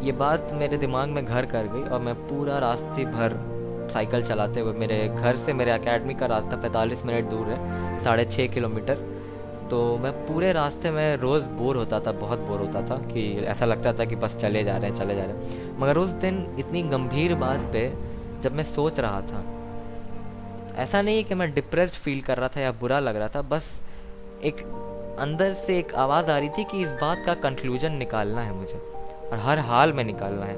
ये 0.05 0.11
बात 0.11 0.49
मेरे 0.53 0.77
दिमाग 0.77 1.09
में 1.09 1.25
घर 1.25 1.45
कर 1.45 1.63
गई 1.63 1.89
और 1.89 1.99
मैं 1.99 2.15
पूरा 2.15 2.57
रास्ते 2.57 3.05
भर 3.05 3.53
साइकिल 3.93 4.23
चलाते 4.23 4.59
हुए, 4.59 4.73
मेरे 4.73 5.07
घर 5.07 5.35
से 5.35 5.53
मेरे 5.53 5.71
अकेडमी 5.71 6.13
का 6.13 6.25
रास्ता 6.25 6.61
45 6.61 7.05
मिनट 7.05 7.25
दूर 7.25 7.47
है, 7.47 7.57
साढ़े 8.03 8.25
छः 8.25 8.47
किलोमीटर। 8.47 9.12
तो 9.69 9.97
मैं 9.97 10.11
पूरे 10.27 10.51
रास्ते 10.53 10.91
में 10.91 11.15
रोज़ 11.17 11.43
बोर 11.57 11.77
होता 11.77 11.99
था, 11.99 12.11
बहुत 12.11 12.39
बोर 12.39 12.59
होता 12.59 12.81
था 12.81 12.97
कि 13.03 13.23
ऐसा 13.45 13.65
लगता 13.65 13.93
था 13.93 14.05
कि 14.05 14.15
बस 14.15 14.35
चले 14.37 14.63
जा 14.63 14.77
रहे 14.77 14.89
हैं, 14.89 14.95
चले 14.95 15.15
जा 15.15 15.23
रहे 15.23 15.33
हैं। 15.33 15.79
मगर 15.79 15.97
उस 15.97 16.09
दिन 16.21 16.45
इतनी 16.59 16.81
गंभीर 16.83 17.35
बात 17.35 17.59
पे 17.73 17.87
जब 18.43 18.55
मैं 18.55 18.63
सोच 18.65 18.99
रहा 18.99 19.21
था, 19.21 19.43
ऐसा 20.75 21.01
नहीं 21.01 21.17
है 21.17 21.23
कि 21.23 21.35
मैं 21.35 21.53
डिप्रेस्ड 21.53 21.95
फील 21.95 22.21
कर 22.21 22.37
रहा 22.37 22.47
था 22.47 22.61
या 22.61 22.71
बुरा 22.71 22.99
लग 22.99 23.15
रहा 23.15 23.27
था, 23.27 23.41
बस 23.41 23.79
एक 24.43 24.63
अंदर 25.19 25.53
से 25.55 25.77
एक 25.79 25.93
आवाज़ 25.95 26.31
आ 26.31 26.37
रही 26.37 26.49
थी 26.49 26.63
कि 26.63 26.81
इस 26.81 26.91
बात 27.01 27.23
का 27.25 27.33
कंक्लूजन 27.41 27.91
निकालना 27.93 28.41
है 28.41 28.53
मुझे, 28.53 28.75
और 29.31 29.39
हर 29.39 29.59
हाल 29.59 29.93
में 29.93 30.03
निकालना 30.03 30.45
है। 30.45 30.55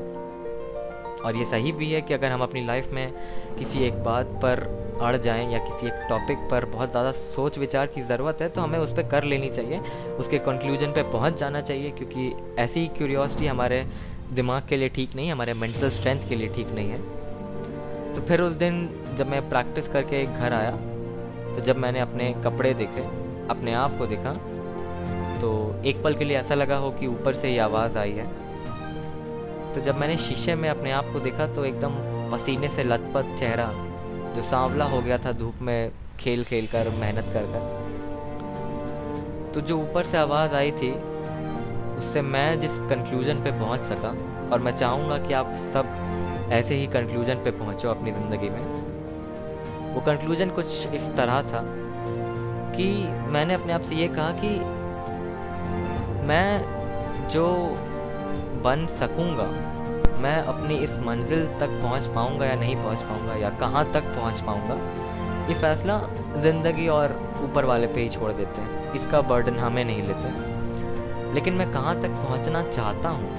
और 1.25 1.37
ये 1.37 1.45
सही 1.45 1.71
भी 1.71 1.91
है 1.91 2.01
कि 2.01 2.13
अगर 2.13 2.31
हम 2.31 2.41
अपनी 2.41 2.65
लाइफ 2.65 2.91
में 2.93 3.11
किसी 3.57 3.83
एक 3.83 4.03
बात 4.03 4.25
पर 4.43 4.59
अड़ 5.01 5.15
जाएँ 5.17 5.51
या 5.53 5.59
किसी 5.59 5.87
एक 5.87 6.05
टॉपिक 6.09 6.37
पर 6.51 6.65
बहुत 6.65 6.91
ज़्यादा 6.91 7.11
सोच 7.11 7.57
विचार 7.57 7.87
की 7.87 8.01
ज़रूरत 8.03 8.41
है 8.41 8.49
तो 8.49 8.61
हमें 8.61 8.77
उस 8.79 8.91
पर 8.91 9.07
कर 9.09 9.23
लेनी 9.23 9.49
चाहिए, 9.49 9.79
उसके 10.19 10.37
कंक्लूजन 10.41 10.91
पे 10.91 11.03
पहुँच 11.11 11.39
जाना 11.39 11.61
चाहिए, 11.61 11.91
क्योंकि 11.91 12.31
ऐसी 12.61 12.87
क्यूरियोसिटी 12.97 13.47
हमारे 13.47 13.85
दिमाग 14.31 14.67
के 14.69 14.77
लिए 14.77 14.89
ठीक 14.89 15.15
नहीं 15.15 15.27
है, 15.27 15.33
हमारे 15.33 15.53
मेंटल 15.55 15.89
स्ट्रेंथ 15.91 16.29
के 16.29 16.35
लिए 16.35 16.47
ठीक 16.55 16.71
नहीं 16.75 16.89
है। 16.89 18.13
तो 18.15 18.21
फिर 18.27 18.41
उस 18.41 18.53
दिन 18.55 18.89
जब 19.17 19.29
मैं 19.29 19.49
प्रैक्टिस 19.49 19.87
करके 19.87 20.23
घर 20.25 20.53
आया 20.53 20.71
तो 21.47 21.63
जब 21.65 21.77
मैंने 21.77 21.99
अपने 21.99 22.33
कपड़े 22.43 22.73
देखे, 22.75 23.01
अपने 23.49 23.73
आप 23.75 23.97
को 23.97 24.05
देखा 24.07 24.33
तो 25.41 25.51
एक 25.85 26.01
पल 26.03 26.15
के 26.15 26.25
लिए 26.25 26.37
ऐसा 26.37 26.55
लगा 26.55 26.77
हो 26.77 26.91
कि 26.91 27.07
ऊपर 27.07 27.35
से 27.35 27.47
ही 27.47 27.57
आवाज़ 27.59 27.97
आई 27.97 28.11
है। 28.11 28.25
तो 29.75 29.81
जब 29.81 29.97
मैंने 29.99 30.15
शीशे 30.17 30.53
में 30.55 30.67
अपने 30.69 30.91
आप 30.91 31.05
को 31.13 31.19
देखा 31.19 31.45
तो 31.55 31.63
एकदम 31.65 31.95
पसीने 32.31 32.67
से 32.67 32.83
लथपथ 32.83 33.39
चेहरा 33.39 33.65
जो 34.35 34.43
सांवला 34.43 34.85
हो 34.85 35.01
गया 35.01 35.17
था 35.17 35.31
धूप 35.31 35.55
में 35.61 35.91
खेल 36.19 36.43
खेल 36.43 36.67
कर, 36.67 36.89
मेहनत 36.99 37.25
कर 37.33 37.45
कर। 37.53 37.61
तो 39.53 39.61
जो 39.61 39.77
ऊपर 39.79 40.05
से 40.05 40.17
आवाज़ 40.17 40.53
आई 40.55 40.71
थी, 40.71 40.91
उससे 41.99 42.21
मैं 42.23 42.59
जिस 42.61 42.71
कंक्लूजन 42.89 43.43
पे 43.43 43.51
पहुँच 43.59 43.81
सका, 43.89 44.11
और 44.51 44.59
मैं 44.59 44.75
चाहूँगा 44.77 45.17
कि 45.17 45.33
आप 45.33 45.47
सब 45.73 45.85
ऐसे 46.53 46.75
ही 46.75 46.85
कंक्लूजन 46.87 47.43
पे 47.43 47.51
पहुंचो 47.53 47.89
अपनी 47.89 48.11
ज़िंदगी 48.11 48.49
में, 48.49 48.63
वो 49.93 50.01
कंक्लूजन 50.01 50.49
कुछ 50.49 50.93
इस 50.93 51.05
तरह 51.17 51.41
था 51.51 51.61
कि 52.77 52.87
मैंने 53.33 53.53
अपने 53.53 53.73
आप 53.73 53.81
से 53.81 53.95
ये 53.95 54.07
कहा 54.07 54.31
कि 54.39 54.53
मैं 56.27 56.49
जो 57.29 57.45
बन 58.65 58.85
सकूँगा? 58.99 59.47
मैं 60.21 60.37
अपनी 60.43 60.75
इस 60.75 60.91
मंजिल 60.99 61.45
तक 61.59 61.69
पहुँच 61.81 62.05
पाऊँगा 62.15 62.45
या 62.45 62.55
नहीं 62.55 62.75
पहुँच 62.75 62.99
पाऊँगा? 62.99 63.35
या 63.35 63.49
कहाँ 63.59 63.83
तक 63.93 64.03
पहुँच 64.15 64.39
पाऊँगा? 64.41 64.75
ये 65.49 65.53
फैसला 65.53 65.97
ज़िंदगी 66.41 66.87
और 66.87 67.11
ऊपर 67.43 67.65
वाले 67.65 67.87
पे 67.87 68.01
ही 68.01 68.09
छोड़ 68.09 68.31
देते 68.31 68.61
हैं। 68.61 68.93
इसका 68.93 69.21
बर्डन 69.21 69.55
हमें 69.55 69.83
नहीं 69.85 70.03
लेते। 70.03 71.33
लेकिन 71.33 71.53
मैं 71.53 71.71
कहाँ 71.73 71.95
तक 72.01 72.09
पहुँचना 72.09 72.63
चाहता 72.71 73.09
हूँ? 73.09 73.29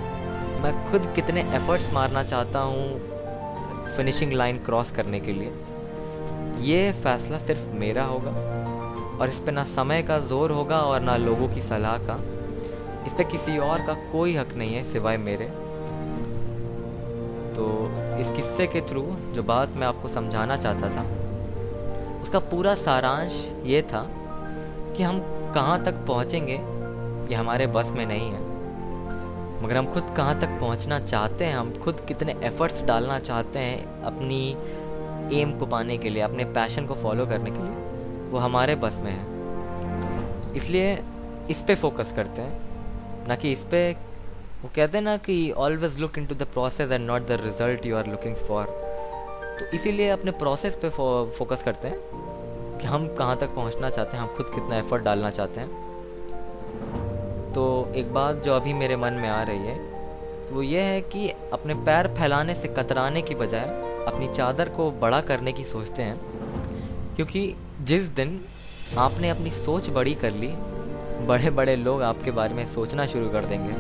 मैं 0.63 0.91
खुद 0.91 1.13
कितने 1.15 1.41
एफर्ट्स 1.41 1.93
मारना 1.95 2.23
चाहता 2.23 2.61
हूँ 2.61 3.97
फिनिशिंग 3.97 4.33
लाइन 4.33 4.57
क्रॉस 4.59 4.91
करने 4.91 5.21
के 5.21 5.33
लिए? 5.33 5.53
ये 6.61 6.93
फैसला 6.93 7.39
सिर्फ़ 7.39 7.67
मेरा 7.75 8.05
होगा। 8.05 8.31
और 9.21 9.31
इस 9.31 9.37
पर 9.37 9.53
ना 9.53 9.65
समय 9.65 10.03
का 10.03 10.19
ज़ोर 10.19 10.51
होगा 10.51 10.81
और 10.81 11.01
ना 11.01 11.17
लोगों 11.17 11.49
की 11.49 11.63
सलाह 11.63 11.99
का। 11.99 12.15
इस 13.07 13.13
पर 13.13 13.23
किसी 13.23 13.59
और 13.59 13.87
का 13.87 13.95
कोई 14.13 14.37
हक 14.37 14.55
नहीं 14.55 14.75
है 14.75 14.83
सिवाय 14.93 15.17
मेरे। 15.17 15.47
तो 17.57 17.67
इस 18.21 18.29
किस्से 18.37 18.67
के 18.67 18.81
थ्रू 18.81 19.03
जो 19.35 19.43
बात 19.43 19.77
मैं 19.77 19.87
आपको 19.87 20.09
समझाना 20.09 20.57
चाहता 20.57 20.89
था, 20.89 21.05
उसका 22.23 22.39
पूरा 22.51 22.75
सारांश 22.75 23.33
ये 23.65 23.83
था 23.83 24.07
कि 24.97 25.03
हम 25.03 25.21
कहाँ 25.55 25.83
तक 25.85 26.05
पहुँचेंगे, 26.07 26.55
ये 27.31 27.35
हमारे 27.35 27.67
बस 27.67 27.91
में 27.91 28.05
नहीं 28.07 28.31
है। 28.31 28.45
मगर 29.63 29.77
हम 29.77 29.93
खुद 29.93 30.13
कहाँ 30.17 30.39
तक 30.41 30.59
पहुँचना 30.61 30.99
चाहते 31.01 31.45
हैं, 31.45 31.57
हम 31.57 31.73
खुद 31.85 32.05
कितने 32.09 32.35
एफर्ट्स 32.43 32.83
डालना 32.83 33.19
चाहते 33.19 33.59
हैं 33.59 34.03
अपनी 34.03 34.57
एम 35.41 35.59
को 35.59 35.67
पाने 35.67 35.99
के 35.99 36.11
लिए, 36.11 36.23
अपने 36.23 36.45
पैशन 36.45 36.87
को 36.87 36.95
फॉलो 36.95 37.27
करने 37.27 37.51
के 37.51 37.59
लिए, 37.59 38.31
वो 38.31 38.39
हमारे 38.39 38.75
बस 38.75 39.01
में 39.05 39.11
है। 39.13 40.55
इसलिए 40.57 40.99
इस 41.51 41.63
पे 41.67 41.75
फोकस 41.75 42.13
करते 42.17 42.43
हैं। 42.43 42.66
ना 43.29 43.37
कि 43.37 43.53
इस 43.53 43.61
पर 43.65 43.95
वो 44.63 44.71
कहते 44.77 44.99
हैं 44.99 45.05
ना 45.05 45.17
कि 45.17 45.51
always 45.51 45.99
look 45.99 46.19
into 46.27 46.35
the 46.35 46.43
process 46.43 46.91
and 46.91 47.07
not 47.07 47.27
the 47.27 47.39
result 47.41 47.87
you 47.87 47.97
are 47.97 48.07
looking 48.07 48.37
for 48.49 48.65
तो 49.59 49.67
इसीलिए 49.77 50.09
अपने 50.09 50.31
प्रोसेस 50.31 50.79
पे 50.85 50.89
फोकस 51.39 51.63
करते 51.63 51.89
हैं 51.89 51.99
कि 52.79 52.87
हम 52.87 53.07
कहाँ 53.17 53.37
तक 53.37 53.55
पहुँचना 53.55 53.91
चाहते 53.91 54.17
हैं, 54.17 54.23
हम 54.25 54.37
खुद 54.37 54.47
कितना 54.47 54.79
एफर्ट 54.79 55.03
डालना 55.03 55.31
चाहते 55.31 55.61
हैं। 55.61 55.85
तो 57.55 57.93
एक 57.97 58.13
बात 58.15 58.43
जो 58.45 58.55
अभी 58.55 58.73
मेरे 58.73 58.97
मन 58.97 59.13
में 59.13 59.29
आ 59.29 59.43
रही 59.43 59.59
है 59.59 59.77
तो 60.49 60.55
वो 60.55 60.63
ये 60.63 60.81
है 60.81 61.01
कि 61.03 61.29
अपने 61.53 61.75
पैर 61.75 62.09
फैलाने 62.09 62.55
से 62.55 62.69
कतराने 62.69 63.23
की 63.23 63.35
बजाय 63.35 63.65
अपनी 64.07 64.29
चादर 64.35 64.69
को 64.69 64.91
बड़ा 65.01 65.21
करने 65.21 65.53
की 65.53 65.65
सोचते 65.65 66.03
हैं। 66.03 67.15
क्योंकि 67.17 67.55
जिस 67.83 68.07
दिन 68.17 68.41
आपने 68.99 69.31
अपनी 69.31 69.51
सोच 69.51 69.89
बड़ी 69.91 70.15
कर 70.15 70.31
ली 70.33 70.53
बड़े 71.25 71.51
बड़े 71.51 71.77
लोग 71.77 72.03
आपके 72.03 72.31
बारे 72.31 72.55
में 72.55 72.67
सोचना 72.67 73.07
शुरू 73.07 73.29
कर 73.29 73.45
देंगे। 73.45 73.73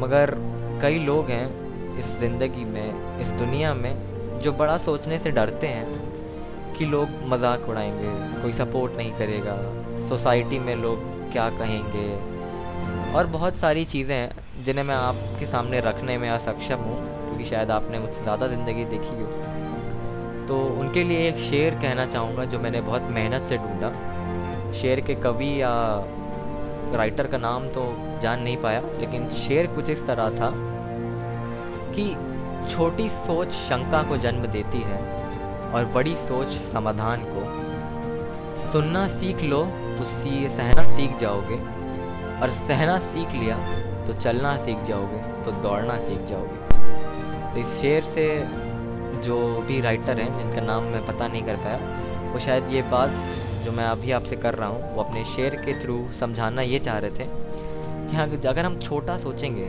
मगर 0.00 0.34
कई 0.82 0.98
लोग 0.98 1.30
हैं 1.30 1.98
इस 1.98 2.06
ज़िंदगी 2.20 2.64
में, 2.64 3.20
इस 3.20 3.26
दुनिया 3.38 3.74
में, 3.74 4.40
जो 4.40 4.52
बड़ा 4.52 4.76
सोचने 4.78 5.18
से 5.18 5.30
डरते 5.30 5.66
हैं 5.66 6.74
कि 6.78 6.84
लोग 6.84 7.08
मज़ाक 7.28 7.68
उड़ाएँगे, 7.68 8.42
कोई 8.42 8.52
सपोर्ट 8.52 8.96
नहीं 8.96 9.12
करेगा, 9.12 9.56
सोसाइटी 10.08 10.58
में 10.58 10.74
लोग 10.74 10.98
क्या 11.32 11.48
कहेंगे। 11.50 12.08
और 13.14 13.26
बहुत 13.26 13.56
सारी 13.56 13.84
चीज़ें 13.84 14.14
हैं 14.14 14.64
जिन्हें 14.64 14.84
मैं 14.84 14.94
आपके 14.94 15.46
सामने 15.46 15.80
रखने 15.80 16.18
में 16.18 16.28
असक्षम 16.30 16.78
हूँ, 16.78 16.96
क्योंकि 17.24 17.44
शायद 17.44 17.70
आपने 17.70 17.98
मुझसे 17.98 18.22
ज़्यादा 18.22 18.48
ज़िंदगी 18.48 18.84
देखी 18.84 19.22
हो। 19.22 19.26
तो 20.48 20.58
उनके 20.80 21.04
लिए 21.04 21.28
एक 21.28 21.38
शेर 21.40 21.74
कहना 21.74 22.06
चाहूँगा 22.06 22.44
जो 22.44 22.58
मैंने 22.58 22.80
बहुत 22.80 23.02
मेहनत 23.10 23.42
से 23.42 23.56
ढूंढा। 23.56 23.90
शेर 24.76 25.00
के 25.00 25.14
कवि 25.14 25.50
या 25.60 25.72
राइटर 26.94 27.26
का 27.26 27.38
नाम 27.38 27.68
तो 27.68 27.82
जान 28.22 28.42
नहीं 28.42 28.56
पाया, 28.56 28.80
लेकिन 29.00 29.28
शेर 29.38 29.66
कुछ 29.66 29.88
इस 29.90 30.06
तरह 30.06 30.30
था 30.30 30.50
कि 31.94 32.04
छोटी 32.66 33.08
सोच 33.10 33.52
शंका 33.52 34.02
को 34.02 34.16
जन्म 34.18 34.46
देती 34.48 34.78
है 34.82 34.98
और 35.72 35.84
बड़ी 35.94 36.14
सोच 36.18 36.48
समाधान 36.72 37.24
को। 37.26 37.44
सुनना 38.72 39.06
सीख 39.08 39.42
लो 39.42 39.62
तो 39.98 40.04
सी, 40.04 40.48
सहना 40.48 40.82
सीख 40.96 41.18
जाओगे। 41.18 41.58
और 42.36 42.50
सहना 42.58 42.98
सीख 43.00 43.34
लिया 43.34 43.56
तो 44.06 44.20
चलना 44.20 44.56
सीख 44.64 44.82
जाओगे 44.88 45.18
तो 45.44 45.52
दौड़ना 45.62 45.96
सीख 45.98 46.26
जाओगे। 46.28 46.58
तो 47.52 47.60
इस 47.60 47.80
शेर 47.80 48.02
से 48.04 48.26
जो 49.24 49.38
भी 49.68 49.80
राइटर 49.80 50.18
हैं, 50.20 50.32
जिनका 50.38 50.66
नाम 50.66 50.82
मैं 50.84 51.06
पता 51.06 51.28
नहीं 51.28 51.42
कर 51.42 51.56
पाया, 51.56 51.78
वो 52.32 52.40
शायद 52.40 52.72
ये 52.72 52.82
बात 52.90 53.10
जो 53.66 53.72
मैं 53.72 53.84
अभी 53.86 54.10
आपसे 54.12 54.36
कर 54.36 54.54
रहा 54.54 54.68
हूँ, 54.68 54.94
वो 54.94 55.02
अपने 55.02 55.24
शेर 55.26 55.54
के 55.56 55.72
थ्रू 55.82 55.94
समझाना 56.20 56.62
ये 56.62 56.78
चाह 56.78 56.98
रहे 56.98 57.10
थे 57.10 57.24
कि 57.24 58.16
हाँ 58.16 58.26
अगर 58.28 58.64
हम 58.64 58.78
छोटा 58.80 59.16
सोचेंगे 59.18 59.68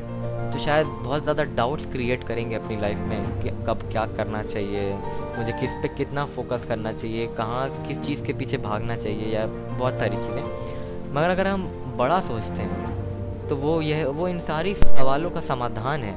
तो 0.52 0.60
शायद 0.60 0.88
बहुत 0.88 1.24
ज़्यादा 1.24 1.44
डाउट्स 1.56 1.86
क्रिएट 1.92 2.24
करेंगे 2.24 2.56
अपनी 2.56 2.76
लाइफ 2.82 3.00
में 3.00 3.42
कि 3.42 3.50
कब 3.68 3.80
क्या 3.92 4.06
करना 4.18 4.42
चाहिए, 4.44 4.94
मुझे 5.38 5.52
किस 5.52 5.72
पे 5.82 5.88
कितना 5.88 6.26
फोकस 6.28 6.66
करना 6.66 6.92
चाहिए, 6.94 7.26
कहाँ, 7.38 7.88
किस 7.88 8.02
चीज़ 8.02 8.24
के 8.24 8.34
पीछे 8.34 8.58
भागना 8.60 8.96
चाहिए, 8.98 9.34
या 9.34 9.46
बहुत 9.46 10.00
सारी 10.00 10.18
चीज़ें। 10.18 11.12
मगर 11.14 11.30
अगर 11.30 11.48
हम 11.48 11.68
बड़ा 11.98 12.20
सोचते 12.22 12.62
हैं 12.62 13.48
तो 13.50 13.56
वो 13.56 13.82
यह, 13.82 14.06
वो 14.08 14.28
इन 14.28 14.40
सारी 14.44 14.74
सवालों 14.76 15.32
का 15.32 15.42
समाधान 15.42 16.04
है। 16.04 16.16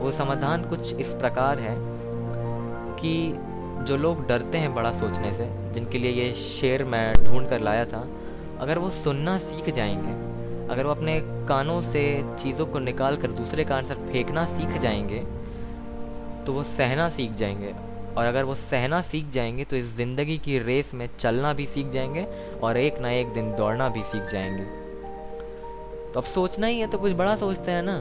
वो 0.00 0.12
समाधान 0.12 0.68
कुछ 0.68 0.94
इस 0.94 1.10
प्रकार 1.12 1.58
है 1.58 1.76
कि 2.96 3.14
जो 3.80 3.96
लोग 3.96 4.26
डरते 4.28 4.58
हैं 4.58 4.74
बड़ा 4.74 4.90
सोचने 4.92 5.32
से, 5.32 5.46
जिनके 5.74 5.98
लिए 5.98 6.10
ये 6.12 6.32
शेर 6.34 6.84
मैं 6.84 7.12
ढूंढ 7.14 7.48
कर 7.48 7.60
लाया 7.60 7.84
था, 7.84 8.06
अगर 8.60 8.78
वो 8.78 8.90
सुनना 8.90 9.38
सीख 9.38 9.74
जाएँगे, 9.74 10.12
अगर 10.72 10.86
वो 10.86 10.90
अपने 10.90 11.20
कानों 11.48 11.80
से 11.82 12.02
चीज़ों 12.42 12.66
को 12.66 12.78
निकाल 12.78 13.16
कर 13.16 13.30
दूसरे 13.32 13.64
कान 13.64 13.86
से 13.86 13.94
फेंकना 13.94 14.44
सीख 14.46 14.78
जाएँगे 14.80 15.18
तो 16.46 16.52
वो 16.52 16.62
सहना 16.62 17.08
सीख 17.08 17.32
जाएँगे। 17.32 17.74
और 18.10 18.24
अगर 18.24 18.44
वो 18.44 18.54
सहना 18.54 19.00
सीख 19.02 19.30
जाएँगे 19.30 19.64
तो 19.64 19.76
इस 19.76 19.94
ज़िंदगी 19.96 20.38
की 20.38 20.58
रेस 20.58 20.90
में 20.94 21.08
चलना 21.18 21.52
भी 21.52 21.66
सीख 21.66 21.90
जाएँगे 21.90 22.26
और 22.62 22.76
एक 22.76 22.98
ना 22.98 23.10
एक 23.10 23.32
दिन 23.32 23.52
दौड़ना 23.56 23.88
भी 23.88 24.02
सीख 24.02 24.30
जाएँगे। 24.32 24.64
तो 26.12 26.20
अब 26.20 26.24
सोचना 26.24 26.66
ही 26.66 26.80
है 26.80 26.86
तो 26.86 26.98
कुछ 26.98 27.12
बड़ा 27.12 27.36
सोचते 27.36 27.70
हैं 27.70 27.82
ना। 27.82 28.00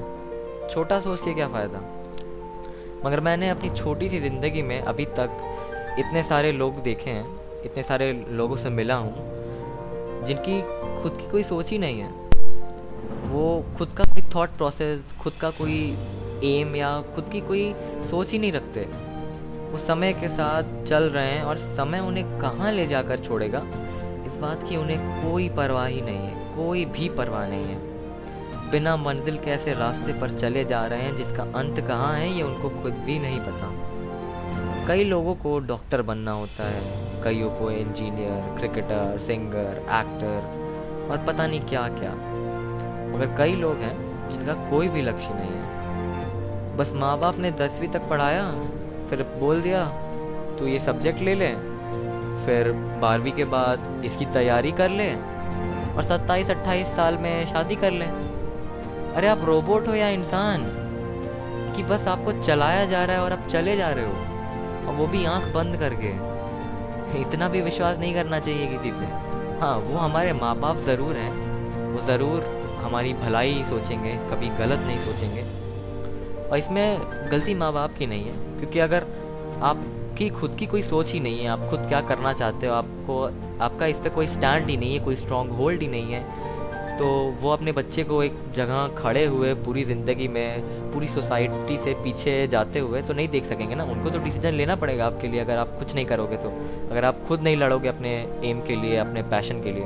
छोटा 0.74 1.00
सोच 1.00 1.20
के 1.20 1.34
क्या 1.34 1.48
फ़ायदा? 1.48 1.82
मगर 3.06 3.20
मैंने 3.20 3.50
अपनी 3.50 3.70
छोटी 3.70 4.10
सी 4.10 4.20
ज़िंदगी 4.20 4.62
में 4.62 4.80
अभी 4.82 5.06
तक 5.20 5.38
इतने 5.98 6.24
सारे 6.24 6.52
लोग 6.52 6.82
देखे 6.84 7.10
हैं, 7.10 7.26
इतने 7.66 7.84
सारे 7.84 8.26
लोगों 8.30 8.58
से 8.58 8.70
मिला 8.70 8.96
हूँ, 8.96 9.14
जिनकी 10.28 10.62
खुद 11.02 11.18
की 11.18 11.30
कोई 11.32 11.44
सोच 11.44 11.70
ही 11.70 11.78
नहीं 11.78 12.00
है। 12.00 12.10
वो 13.30 13.66
खुद 13.78 13.90
का 13.90 14.04
कोई 14.04 14.22
थॉट 14.36 14.50
प्रोसेस 14.50 15.02
खुद 15.20 15.34
का 15.34 15.50
कोई 15.50 15.98
एम 16.44 16.76
या 16.76 17.02
खुद 17.16 17.30
की 17.32 17.42
कोई 17.42 17.74
सोच 18.10 18.32
ही 18.32 18.40
नहीं 18.40 18.52
रखते। 18.52 18.82
वो 19.72 19.78
समय 19.78 20.14
के 20.14 20.28
साथ 20.28 20.86
चल 20.86 21.04
रहे 21.04 21.28
हैं 21.28 21.44
और 21.44 21.58
समय 21.58 22.00
उन्हें 22.00 22.40
कहाँ 22.42 22.72
ले 22.72 22.88
जाकर 22.88 23.20
छोड़ेगा? 23.20 23.60
इस 24.28 24.36
बात 24.36 24.70
की 24.70 24.76
उन्हें 24.76 25.24
कोई 25.24 25.50
परवाह 25.50 25.86
ही 25.86 26.02
नहीं 26.02 26.18
है, 26.18 26.56
कोई 26.56 26.86
भी 26.86 27.10
परवाह 27.10 27.48
नहीं 27.48 27.66
है। 27.66 28.72
बिना 28.72 28.96
मंजिल 28.98 29.38
के 29.38 29.52
ऐसे 29.52 29.74
रास्ते 29.74 30.14
पर 30.14 30.38
चले 30.40 30.66
जा 30.66 30.86
रहे 30.86 31.02
हैं 31.02 31.16
जिसका 31.18 31.44
अंत 31.44 31.80
कहाँ 31.80 32.14
है, 32.14 32.34
ये 32.38 32.44
उनको 32.44 32.70
खुद 32.70 32.94
भी 32.94 33.20
नहीं 33.20 33.40
पता। 33.40 33.89
कई 34.90 35.04
लोगों 35.04 35.34
को 35.36 35.58
डॉक्टर 35.60 36.02
बनना 36.02 36.32
होता 36.32 36.68
है। 36.68 37.24
कईयों 37.24 37.50
को 37.50 37.70
इंजीनियर 37.72 38.56
क्रिकेटर 38.58 39.18
सिंगर 39.18 39.76
एक्टर 39.90 41.10
और 41.12 41.18
पता 41.28 41.46
नहीं 41.48 41.60
क्या 41.62 41.82
क्या 41.90 42.14
मगर 43.12 43.36
कई 43.38 43.56
लोग 43.56 43.76
हैं 43.78 43.92
जिनका 44.30 44.54
कोई 44.70 44.88
भी 44.88 45.02
लक्ष्य 45.02 45.34
नहीं 45.34 45.52
है। 45.52 46.78
बस 46.78 46.92
माँ 46.96 47.18
बाप 47.20 47.38
ने 47.38 47.52
दसवीं 47.52 47.88
तक 47.88 48.08
पढ़ाया, 48.10 48.46
फिर 49.10 49.24
बोल 49.40 49.62
दिया, 49.62 49.84
तू 50.60 50.66
ये 50.66 50.80
सब्जेक्ट 50.80 51.22
ले 51.22 51.36
ले। 51.36 51.50
फिर 52.46 52.72
बारहवीं 53.02 53.32
के 53.32 53.44
बाद 53.46 54.02
इसकी 54.06 54.26
तैयारी 54.34 54.72
कर 54.72 54.90
ले 54.92 55.10
और 55.14 56.04
सत्ताईस 56.04 56.50
अट्ठाईस 56.50 56.96
साल 56.96 57.18
में 57.18 57.46
शादी 57.46 57.76
कर 57.76 57.92
ले। 57.92 58.06
अरे 59.14 59.28
आप 59.28 59.46
रोबोट 59.46 59.88
हो 59.88 59.96
या 59.96 60.10
इंसान, 60.10 60.66
कि 61.76 61.84
बस 61.84 62.08
आपको 62.08 62.32
चलाया 62.44 62.86
जा 62.86 63.06
रहा 63.06 63.16
है 63.16 63.24
और 63.24 63.34
आप 63.34 63.48
चले 63.48 63.78
जा 63.78 63.90
रहे 63.90 64.06
हो। 64.06 64.29
और 64.80 64.96
वो 64.96 65.08
भी 65.08 65.26
आँख 65.26 65.54
बंद 65.54 65.78
करके। 65.78 66.14
इतना 67.22 67.48
भी 67.50 67.62
विश्वास 67.62 67.98
नहीं 68.00 68.14
करना 68.14 68.40
चाहिए 68.40 68.68
किसी 68.68 68.92
पे। 68.92 69.06
हाँ 69.60 69.76
वो 69.80 69.98
हमारे 69.98 70.34
माँ 70.34 70.56
बाप 70.60 70.82
ज़रूर 70.82 71.16
हैं। 71.16 71.32
वो 71.94 72.02
ज़रूर 72.08 72.44
हमारी 72.84 73.14
भलाई 73.14 73.52
ही 73.52 73.64
सोचेंगे, 73.64 74.12
कभी 74.32 74.50
गलत 74.58 74.80
नहीं 74.80 74.98
सोचेंगे। 74.98 75.42
और 76.50 76.58
इसमें 76.58 77.30
गलती 77.32 77.54
माँ 77.54 77.72
बाप 77.74 77.98
की 77.98 78.06
नहीं 78.06 78.24
है, 78.24 78.34
क्योंकि 78.60 78.80
अगर 78.80 79.06
आपकी 79.62 80.30
खुद 80.30 80.56
की 80.60 80.66
कोई 80.66 80.84
सोच 80.84 81.12
ही 81.12 81.20
नहीं 81.20 81.40
है, 81.40 81.48
आप 81.48 81.68
खुद 81.70 81.80
क्या 81.88 82.02
करना 82.02 82.34
चाहते 82.34 82.68
हो, 82.68 82.74
आपको, 82.74 83.24
आपका 83.64 83.86
इस 83.86 84.00
पर 84.00 84.10
कोई 84.10 84.28
स्टैंड 84.28 84.70
ही 84.70 84.78
नहीं 84.78 84.94
है, 84.94 85.00
कोई 85.00 85.16
स्ट्रॉन्ग 85.16 85.52
होल्ड 85.52 85.82
ही 85.82 85.88
नहीं 85.88 86.14
है 86.14 86.24
तो 87.00 87.08
वो 87.42 87.50
अपने 87.50 87.72
बच्चे 87.72 88.04
को 88.04 88.22
एक 88.24 88.34
जगह 88.56 88.88
खड़े 88.98 89.26
हुए 89.26 89.54
पूरी 89.56 89.84
ज़िंदगी 89.84 90.28
में, 90.28 90.92
पूरी 90.94 91.08
सोसाइटी 91.08 91.78
से 91.78 91.94
पीछे 91.94 92.48
जाते 92.48 92.80
हुए 92.80 93.02
तो 93.02 93.14
नहीं 93.14 93.28
देख 93.28 93.46
सकेंगे 93.46 93.76
ना? 93.76 93.84
उनको 93.84 94.10
तो 94.10 94.20
डिसीज़न 94.20 94.54
लेना 94.54 94.76
पड़ेगा 94.76 95.06
आपके 95.06 95.28
लिए 95.28 95.40
अगर 95.40 95.58
आप 95.58 95.76
कुछ 95.80 95.94
नहीं 95.96 96.06
करोगे 96.06 96.38
तो। 96.38 96.50
अगर 96.92 97.06
आप 97.06 97.24
खुद 97.28 97.42
नहीं 97.42 97.58
लड़ोगे 97.58 97.88
अपने 97.88 98.12
एम 98.44 98.62
के 98.62 98.76
लिए, 98.76 98.96
अपने 98.98 99.24
पैशन 99.26 99.62
के 99.64 99.72
लिए। 99.72 99.86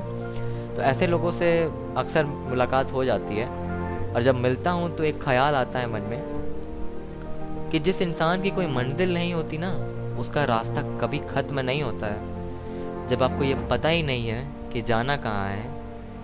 तो 0.76 0.82
ऐसे 0.82 1.08
लोगों 1.08 1.32
से 1.32 1.52
अक्सर 1.98 2.26
मुलाकात 2.26 2.92
हो 2.94 3.04
जाती 3.06 3.36
है। 3.36 3.48
और 4.14 4.24
जब 4.24 4.36
मिलता 4.36 4.72
हूँ 4.72 4.96
तो 4.98 5.04
एक 5.04 5.22
ख्याल 5.24 5.56
आता 5.56 5.80
है 5.80 5.92
मन 5.94 6.10
में 6.10 7.70
कि 7.72 7.80
जिस 7.80 8.02
इंसान 8.02 8.42
की 8.42 8.50
कोई 8.50 8.68
मंजिल 8.68 9.14
नहीं 9.14 9.34
होती 9.34 9.58
ना, 9.58 9.72
उसका 10.20 10.44
रास्ता 10.46 10.82
कभी 11.00 11.20
ख़त्म 11.30 11.60
नहीं 11.60 11.84
होता 11.84 12.08
है। 12.08 13.08
जब 13.08 13.24
आपको 13.24 13.44
ये 13.44 13.56
पता 13.70 13.90
ही 13.90 14.04
नहीं 14.04 14.28
है 14.28 14.44
कि 14.74 14.82
जाना 14.82 15.18
कहाँ 15.18 15.48
है 15.50 15.73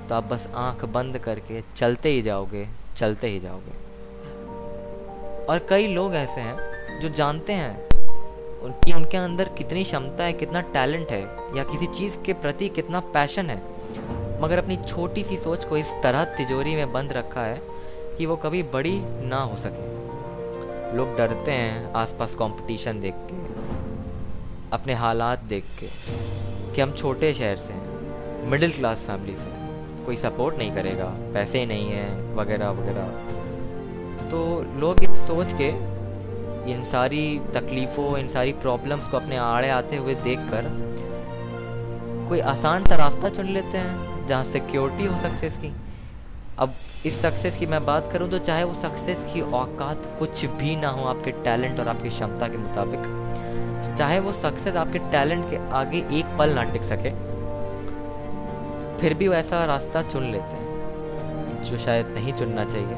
तो 0.10 0.16
आप 0.16 0.24
बस 0.24 0.48
आँख 0.56 0.84
बंद 0.86 1.18
करके 1.18 1.62
चलते 1.78 2.10
ही 2.10 2.22
जाओगे, 2.22 2.68
चलते 2.98 3.28
ही 3.28 3.40
जाओगे। 3.40 3.72
और 5.46 5.66
कई 5.70 5.88
लोग 5.88 6.16
ऐसे 6.16 6.42
हैं 6.42 7.00
जो 7.02 7.10
जानते 7.10 7.54
हैं 7.54 7.90
कि 8.80 8.94
उनके 8.94 9.18
अंदर 9.18 9.50
कितनी 9.50 9.84
क्षमता 9.84 10.24
है, 10.24 10.34
कितना 10.34 10.62
टैलेंट 10.62 11.12
है, 11.12 11.22
या 11.58 11.64
किसी 11.64 11.88
चीज़ 11.88 12.18
के 12.18 12.34
प्रति 12.34 12.70
कितना 12.70 13.00
पैशन 13.00 13.50
है। 13.50 13.58
मगर 14.42 14.58
अपनी 14.58 14.78
छोटी 14.88 15.24
सी 15.24 15.38
सोच 15.38 15.66
को 15.66 15.78
इस 15.78 15.92
तरह 16.04 16.24
तिजोरी 16.38 16.76
में 16.76 16.92
बंद 16.94 17.14
रखा 17.14 17.42
है 17.42 17.62
कि 18.18 18.26
वो 18.26 18.36
कभी 18.36 18.64
बड़ी 18.64 19.00
ना 19.26 19.42
हो 19.42 19.58
सके। 19.58 20.98
लोग 20.98 21.16
डरते 21.18 21.52
हैं 21.52 21.94
आसपास 21.94 22.36
कंपटीशन 22.36 23.00
देख 23.00 23.14
के, 23.30 23.38
अपने 24.74 24.94
हालात 24.94 25.44
देख 25.44 25.66
के, 25.80 25.88
कि 26.76 26.82
हम 26.82 26.92
छोटे 26.94 27.34
शहर 27.34 27.58
से 27.58 27.74
हैं 27.74 28.50
मिडिल 28.52 28.72
क्लास 28.72 28.98
फैमिली 28.98 29.36
से 29.36 29.59
कोई 30.10 30.18
सपोर्ट 30.18 30.58
नहीं 30.58 30.72
करेगा। 30.72 31.06
पैसे 31.34 31.66
नहीं 31.66 31.90
हैं, 31.90 32.36
वगैरह 32.36 32.70
वगैरह। 32.72 34.30
तो 34.30 34.40
लोग 34.80 35.04
इस 35.04 35.20
सोच 35.28 35.52
के, 35.54 35.68
इन 36.72 36.84
सारी 36.92 37.22
तकलीफ़ों, 37.54 38.18
इन 38.18 38.28
सारी 38.28 38.54
प्रॉब्लम्स 38.64 39.12
को 39.12 39.18
अपने 39.18 39.38
आड़े 39.38 39.70
आते 39.72 39.98
हुए 39.98 40.16
देखकर, 40.24 40.72
कोई 42.30 42.40
आसान 42.48 42.86
सा 42.86 42.96
रास्ता 42.96 43.30
चुन 43.30 43.54
लेते 43.54 43.78
हैं, 43.78 44.28
जहाँ 44.28 44.44
सिक्योरिटी 44.48 45.06
हो 45.06 45.22
सक्सेस 45.22 45.58
की। 45.58 45.74
अब 46.60 46.74
इस 47.06 47.22
सक्सेस 47.22 47.58
की 47.58 47.66
मैं 47.68 47.86
बात 47.86 48.12
करूँ 48.14 48.30
तो 48.30 48.40
चाहे 48.42 48.64
वो 48.64 48.74
सक्सेस 48.82 49.26
की 49.34 49.42
औकात 49.54 50.12
कुछ 50.20 50.46
भी 50.58 50.76
ना 50.76 50.90
हो 50.90 51.06
आपके 51.08 51.32
टैलेंट 51.44 51.80
और 51.80 51.88
आपकी 51.88 52.10
क्षमता 52.10 52.48
के 52.48 52.58
मुताबिक, 52.58 53.98
चाहे 53.98 54.20
वो 54.20 54.32
सक्सेस 54.42 54.76
आपके 54.78 55.00
टैलेंट 55.12 55.50
के 55.50 55.58
आगे 55.78 56.06
एक 56.20 56.38
पल 56.40 56.50
ना 56.50 56.64
टिक 56.74 56.84
सके 56.88 57.10
फिर 59.02 59.14
भी 59.14 59.28
वो 59.28 59.34
ऐसा 59.34 59.64
रास्ता 59.66 60.02
चुन 60.04 60.24
लेते 60.24 60.56
हैं, 60.56 61.64
जो 61.64 61.78
शायद 61.78 62.08
नहीं 62.08 62.34
चुनना 62.34 62.66
चाहिए, 62.66 62.98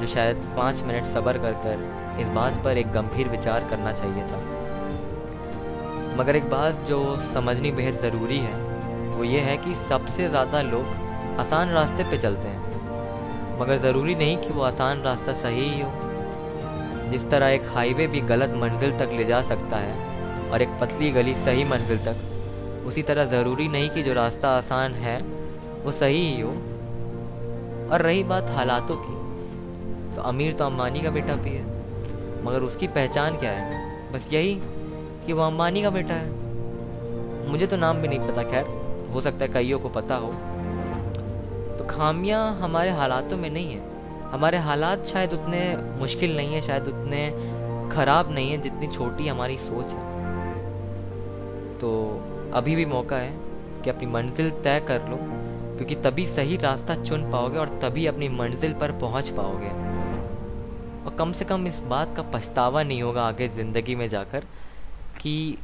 जो 0.00 0.06
शायद 0.06 0.36
पाँच 0.56 0.82
मिनट 0.82 1.04
सब्र 1.04 1.38
कर 1.38 1.52
कर 1.64 2.20
इस 2.20 2.28
बात 2.28 2.60
पर 2.64 2.78
एक 2.78 2.92
गंभीर 2.92 3.28
विचार 3.28 3.68
करना 3.70 3.92
चाहिए 3.92 4.22
था। 4.22 4.40
मगर 6.18 6.36
एक 6.36 6.48
बात 6.50 6.84
जो 6.88 7.00
समझनी 7.34 7.70
बेहद 7.70 8.00
ज़रूरी 8.00 8.38
है, 8.38 8.54
वो 9.08 9.24
ये 9.24 9.40
है 9.40 9.56
कि 9.56 9.74
सबसे 9.88 10.28
ज़्यादा 10.28 10.62
लोग 10.62 11.38
आसान 11.40 11.70
रास्ते 11.70 12.04
पे 12.04 12.18
चलते 12.18 12.48
हैं। 12.48 13.60
मगर 13.60 13.78
ज़रूरी 13.78 14.14
नहीं 14.14 14.36
कि 14.36 14.52
वो 14.52 14.62
आसान 14.62 15.02
रास्ता 15.02 15.32
सही 15.32 15.68
ही 15.68 15.80
हो। 15.80 15.90
जिस 17.10 17.30
तरह 17.30 17.46
एक 17.46 17.68
हाईवे 17.74 18.06
भी 18.06 18.20
गलत 18.26 18.54
मंजिल 18.56 18.98
तक 18.98 19.12
ले 19.12 19.24
जा 19.24 19.40
सकता 19.42 19.76
है 19.76 20.50
और 20.50 20.62
एक 20.62 20.68
पतली 20.80 21.10
गली 21.10 21.34
सही 21.34 21.64
मंजिल 21.64 21.98
तक 21.98 22.28
उसी 22.86 23.02
तरह 23.02 23.24
ज़रूरी 23.24 23.68
नहीं 23.68 23.90
कि 23.90 24.02
जो 24.02 24.12
रास्ता 24.14 24.48
आसान 24.48 24.92
है, 24.94 25.20
वो 25.84 25.92
सही 25.92 26.20
ही 26.26 26.40
हो। 26.40 26.50
और 27.92 28.02
रही 28.02 28.22
बात 28.24 28.50
हालातों 28.50 28.96
की 28.96 29.20
तो 30.16 30.22
अमीर 30.22 30.52
तो 30.52 30.64
अम्बानी 30.64 31.00
का 31.00 31.10
बेटा 31.10 31.34
भी 31.36 31.50
है, 31.50 31.64
मगर 32.44 32.62
उसकी 32.62 32.86
पहचान 32.88 33.36
क्या 33.36 33.50
है? 33.50 34.12
बस 34.12 34.28
यही 34.32 34.54
कि 35.26 35.32
वो 35.32 35.42
अम्बानी 35.42 35.82
का 35.82 35.90
बेटा 35.90 36.14
है। 36.14 37.48
मुझे 37.50 37.66
तो 37.66 37.76
नाम 37.76 37.96
भी 37.96 38.08
नहीं 38.08 38.20
पता, 38.20 38.42
खैर, 38.42 38.66
हो 39.14 39.20
सकता 39.20 39.44
है 39.44 39.52
कईयों 39.52 39.78
को 39.78 39.88
पता 39.88 40.14
हो। 40.14 40.32
तो 41.78 41.86
खामियाँ 41.86 42.42
हमारे 42.56 42.90
हालातों 42.90 43.36
में 43.36 43.48
नहीं 43.50 43.72
है। 43.72 43.80
हमारे 44.32 44.58
हालात 44.58 45.06
शायद 45.06 45.32
उतने 45.32 45.60
मुश्किल 46.00 46.36
नहीं 46.36 46.54
है, 46.54 46.60
शायद 46.60 46.88
उतने 46.88 47.28
ख़राब 47.94 48.32
नहीं 48.32 48.50
है 48.50 48.58
जितनी 48.58 48.86
छोटी 48.86 49.28
हमारी 49.28 49.56
सोच 49.58 49.92
है। 49.92 50.10
तो 51.78 51.90
अभी 52.54 52.76
भी 52.76 52.84
मौका 52.86 53.16
है 53.16 53.32
कि 53.84 53.90
अपनी 53.90 54.06
मंजिल 54.06 54.50
तय 54.64 54.80
कर 54.88 55.08
लो, 55.08 55.16
क्योंकि 55.76 55.94
तभी 55.94 56.26
सही 56.26 56.56
रास्ता 56.56 56.94
चुन 57.04 57.30
पाओगे 57.32 57.58
और 57.58 57.78
तभी 57.82 58.06
अपनी 58.06 58.28
मंजिल 58.28 58.72
पर 58.72 58.92
पहुँच 58.92 59.28
पाओगे। 59.28 59.70
और 61.04 61.14
कम 61.18 61.32
से 61.32 61.44
कम 61.44 61.66
इस 61.66 61.78
बात 61.80 62.16
का 62.16 62.22
पछतावा 62.22 62.82
नहीं 62.82 63.02
होगा 63.02 63.22
आगे 63.22 63.48
ज़िंदगी 63.48 63.94
में 63.94 64.08
जाकर 64.08 64.44
कि 65.20 65.58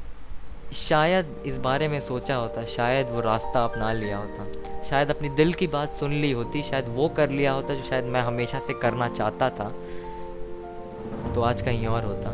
शायद 0.78 1.42
इस 1.46 1.56
बारे 1.56 1.88
में 1.88 2.00
सोचा 2.00 2.34
होता, 2.36 2.64
शायद 2.64 3.10
वो 3.10 3.20
रास्ता 3.20 3.64
अपना 3.64 3.92
लिया 3.92 4.18
होता। 4.18 4.82
शायद 4.90 5.10
अपनी 5.10 5.28
दिल 5.28 5.52
की 5.52 5.66
बात 5.66 5.94
सुन 5.94 6.12
ली 6.12 6.32
होती, 6.32 6.62
शायद 6.62 6.88
वो 6.88 7.08
कर 7.08 7.30
लिया 7.30 7.52
होता 7.52 7.74
जो 7.74 7.82
शायद 7.82 8.04
मैं 8.04 8.20
हमेशा 8.20 8.58
से 8.58 8.74
करना 8.74 9.08
चाहता 9.08 9.50
था। 9.50 9.72
तो 11.34 11.42
आज 11.42 11.62
कहीं 11.62 11.86
और 11.86 12.04
होता। 12.04 12.32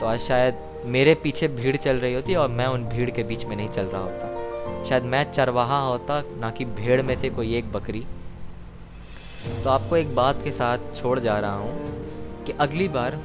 तो 0.00 0.06
आज 0.06 0.18
शायद 0.18 0.69
मेरे 0.86 1.14
पीछे 1.14 1.48
भीड़ 1.48 1.76
चल 1.76 1.96
रही 1.96 2.14
होती 2.14 2.34
और 2.34 2.48
मैं 2.48 2.66
उन 2.66 2.84
भीड़ 2.84 3.10
के 3.10 3.22
बीच 3.22 3.44
में 3.44 3.56
नहीं 3.56 3.68
चल 3.68 3.86
रहा 3.86 4.02
होता। 4.02 4.84
शायद 4.88 5.04
मैं 5.04 5.22
चरवाहा 5.32 5.78
होता, 5.78 6.22
ना 6.40 6.50
कि 6.50 6.64
भीड़ 6.64 7.00
में 7.02 7.14
से 7.16 7.30
कोई 7.30 7.54
एक 7.56 7.72
बकरी। 7.72 8.04
तो 9.64 9.70
आपको 9.70 9.96
एक 9.96 10.14
बात 10.14 10.42
के 10.44 10.50
साथ 10.50 10.78
छोड़ 10.96 11.18
जा 11.18 11.38
रहा 11.38 11.54
हूँ 11.54 12.44
कि 12.46 12.52
अगली 12.60 12.88
बार 12.88 13.18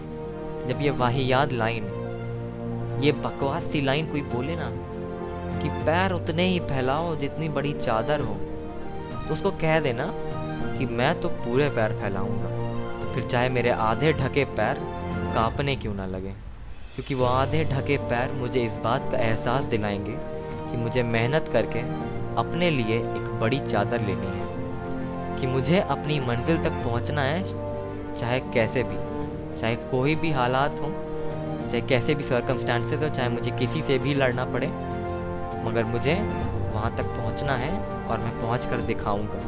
जब 0.68 0.82
ये 0.82 0.89
वाहियात 0.94 1.54
लाइन, 1.54 1.84
ये 3.04 3.12
बकवास 3.12 3.63
सी 3.63 3.82
लाइन 3.82 4.12
कोई 4.12 4.22
बोले 4.34 4.56
ना 4.56 4.70
कि 5.62 5.70
पैर 5.86 6.12
उतने 6.12 6.48
ही 6.48 6.60
फैलाओ 6.60 7.15
जितनी 7.15 7.50
बड़ी 7.50 7.74
चादर 7.74 8.20
हो 8.20 8.36
तो 9.28 9.34
उसको 9.34 9.52
कह 9.52 9.80
देना 9.80 10.12
कि 10.78 10.86
मैं 10.86 11.20
तो 11.22 11.30
पूरे 11.30 11.70
पैर 11.70 11.94
फैलाऊँगा। 12.02 13.13
फिर 13.13 13.28
चाहे 13.28 13.50
मेरे 13.50 13.70
आधे 13.70 14.13
ढके 14.13 14.46
पैर 14.56 14.80
कांपने 15.36 15.76
क्यों 15.76 15.94
ना 15.94 16.06
लगे। 16.06 16.34
क्योंकि 16.95 17.15
वो 17.15 17.25
आधे 17.25 17.63
ढके 17.63 17.97
पैर 18.10 18.31
मुझे 18.31 18.62
इस 18.63 18.73
बात 18.84 19.10
का 19.12 19.17
एहसास 19.17 19.63
दिलाएँगे 19.63 20.12
कि 20.71 20.77
मुझे 20.77 21.01
मेहनत 21.03 21.49
करके 21.53 21.79
अपने 22.38 22.69
लिए 22.69 22.97
एक 22.97 23.39
बड़ी 23.39 23.60
चादर 23.62 24.01
लेनी 24.01 24.27
है, 24.27 24.45
कि 25.39 25.47
मुझे 25.47 25.79
अपनी 25.79 26.19
मंजिल 26.19 26.58
तक 26.58 26.84
पहुँचना 26.84 27.21
है, 27.21 27.43
चाहे 28.15 28.39
कैसे 28.53 28.84
भी, 28.84 28.97
चाहे 29.60 29.75
कोई 29.91 30.15
भी 30.15 30.31
हालात 30.31 30.79
हो, 30.81 30.91
चाहे 31.62 31.81
कैसे 31.81 32.15
भी 32.15 32.23
सर्कमस्टांसेस 32.23 33.01
हो, 33.01 33.10
चाहे 33.10 33.29
मुझे 33.29 33.51
किसी 33.51 33.81
से 33.81 33.97
भी 33.97 34.13
लड़ना 34.13 34.45
पड़े, 34.45 34.67
मगर 35.65 35.84
मुझे 35.84 36.13
वहाँ 36.73 36.95
तक 36.97 37.05
पहुँचना 37.08 37.55
है 37.55 37.71
और 38.08 38.19
मैं 38.19 38.31
पहुँच 38.41 38.65
कर 38.65 38.81
दिखाऊँगा। 38.84 39.39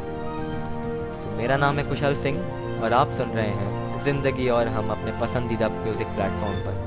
तो 1.14 1.38
मेरा 1.38 1.58
नाम 1.58 1.80
है 1.80 1.84
कुशल 1.90 2.16
सिंह 2.24 2.38
और 2.84 2.94
आप 2.94 3.16
सुन 3.18 3.30
रहे 3.30 3.50
हैं 3.50 4.04
ज़िंदगी 4.04 4.50
और 4.50 4.68
हम 4.68 4.90
अपने 4.92 5.12
पसंदीदा 5.22 5.70
म्यूज़िक 5.70 6.08
प्लेटफॉर्म 6.08 6.60
पर। 6.66 6.87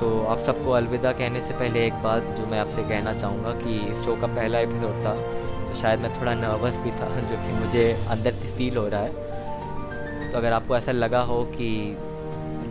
तो 0.00 0.08
आप 0.24 0.38
सबको 0.38 0.70
अलविदा 0.70 1.12
कहने 1.12 1.40
से 1.40 1.54
पहले 1.54 1.86
एक 1.86 1.92
बात 1.92 2.22
जो 2.22 2.46
मैं 2.46 2.58
आपसे 2.60 2.82
कहना 2.82 3.12
चाहूँगा 3.20 3.52
कि 3.52 3.76
इस 3.78 4.04
शो 4.04 4.16
का 4.16 4.26
पहला 4.26 4.58
एपिसोड 4.58 5.04
था 5.04 5.14
तो 5.68 5.80
शायद 5.80 6.00
मैं 6.00 6.20
थोड़ा 6.20 6.34
नर्वस 6.34 6.74
भी 6.74 6.90
था, 6.90 7.20
जो 7.20 7.36
कि 7.36 7.52
मुझे 7.52 7.92
अंदर 8.10 8.30
से 8.30 8.56
फील 8.56 8.76
हो 8.76 8.88
रहा 8.88 9.00
है। 9.00 10.32
तो 10.32 10.38
अगर 10.38 10.52
आपको 10.52 10.76
ऐसा 10.76 10.92
लगा 10.92 11.20
हो 11.20 11.44
कि 11.44 11.96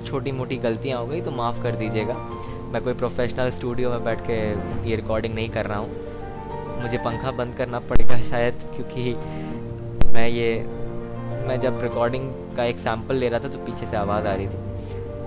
छोटी 0.08 0.32
मोटी 0.32 0.58
गलतियाँ 0.58 1.00
हो 1.00 1.08
गई 1.08 1.22
तो 1.22 1.32
माफ़ 1.32 1.64
कर 1.64 1.76
दीजिएगा। 1.76 2.14
मैं 2.74 2.84
कोई 2.84 2.94
प्रोफेशनल 2.94 3.50
स्टूडियो 3.50 3.90
में 3.90 4.04
बैठ 4.04 4.20
के 4.22 4.38
ये 4.90 4.96
रिकॉर्डिंग 4.96 5.36
नहीं 5.36 5.50
कर 5.50 5.66
रहा 5.66 5.78
हूँ। 5.78 6.82
मुझे 6.82 6.98
पंखा 6.98 7.32
बंद 7.32 7.56
करना 7.56 7.80
पड़ेगा 7.80 8.18
शायद, 8.30 8.54
क्योंकि 8.54 9.14
मैं 10.14 10.28
ये, 10.28 10.62
मैं 11.48 11.60
जब 11.60 11.82
रिकॉर्डिंग 11.82 12.32
का 12.58 12.64
एक 12.64 12.80
सैंपल 12.80 13.16
ले 13.16 13.30
रहा 13.30 13.40
था 13.40 13.48
तो 13.48 13.58
पीछे 13.58 13.86
से 13.86 13.98
आवाज़ 13.98 14.28
आ 14.28 14.36
रही 14.36 14.48
थी। 14.48 14.75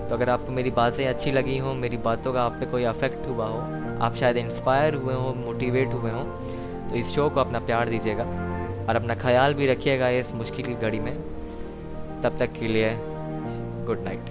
तो 0.09 0.15
अगर 0.15 0.29
आपको 0.29 0.51
मेरी 0.51 0.71
बातें 0.71 1.05
अच्छी 1.07 1.31
लगी 1.31 1.57
हों, 1.57 1.73
मेरी 1.75 1.97
बातों 1.99 2.33
का 2.33 2.43
आप 2.43 2.51
पे 2.51 2.65
कोई 2.65 2.83
अफेक्ट 2.83 3.27
हुआ 3.27 3.45
हो, 3.45 3.59
आप 4.01 4.15
शायद 4.15 4.37
इंस्पायर 4.37 4.95
हुए 4.95 5.13
हों 5.13 5.33
मोटिवेट 5.35 5.93
हुए 5.93 6.11
हों 6.11 6.23
तो 6.89 6.95
इस 6.95 7.09
शो 7.09 7.29
को 7.29 7.39
अपना 7.39 7.59
प्यार 7.59 7.89
दीजिएगा 7.89 8.23
और 8.89 8.95
अपना 8.95 9.15
ख्याल 9.15 9.53
भी 9.53 9.67
रखिएगा 9.67 10.09
इस 10.19 10.31
मुश्किल 10.35 10.65
की 10.65 10.73
घड़ी 10.75 10.99
में। 10.99 11.13
तब 12.21 12.37
तक 12.39 12.51
के 12.53 12.67
लिए 12.67 12.93
गुड 13.85 13.99
नाइट 14.03 14.29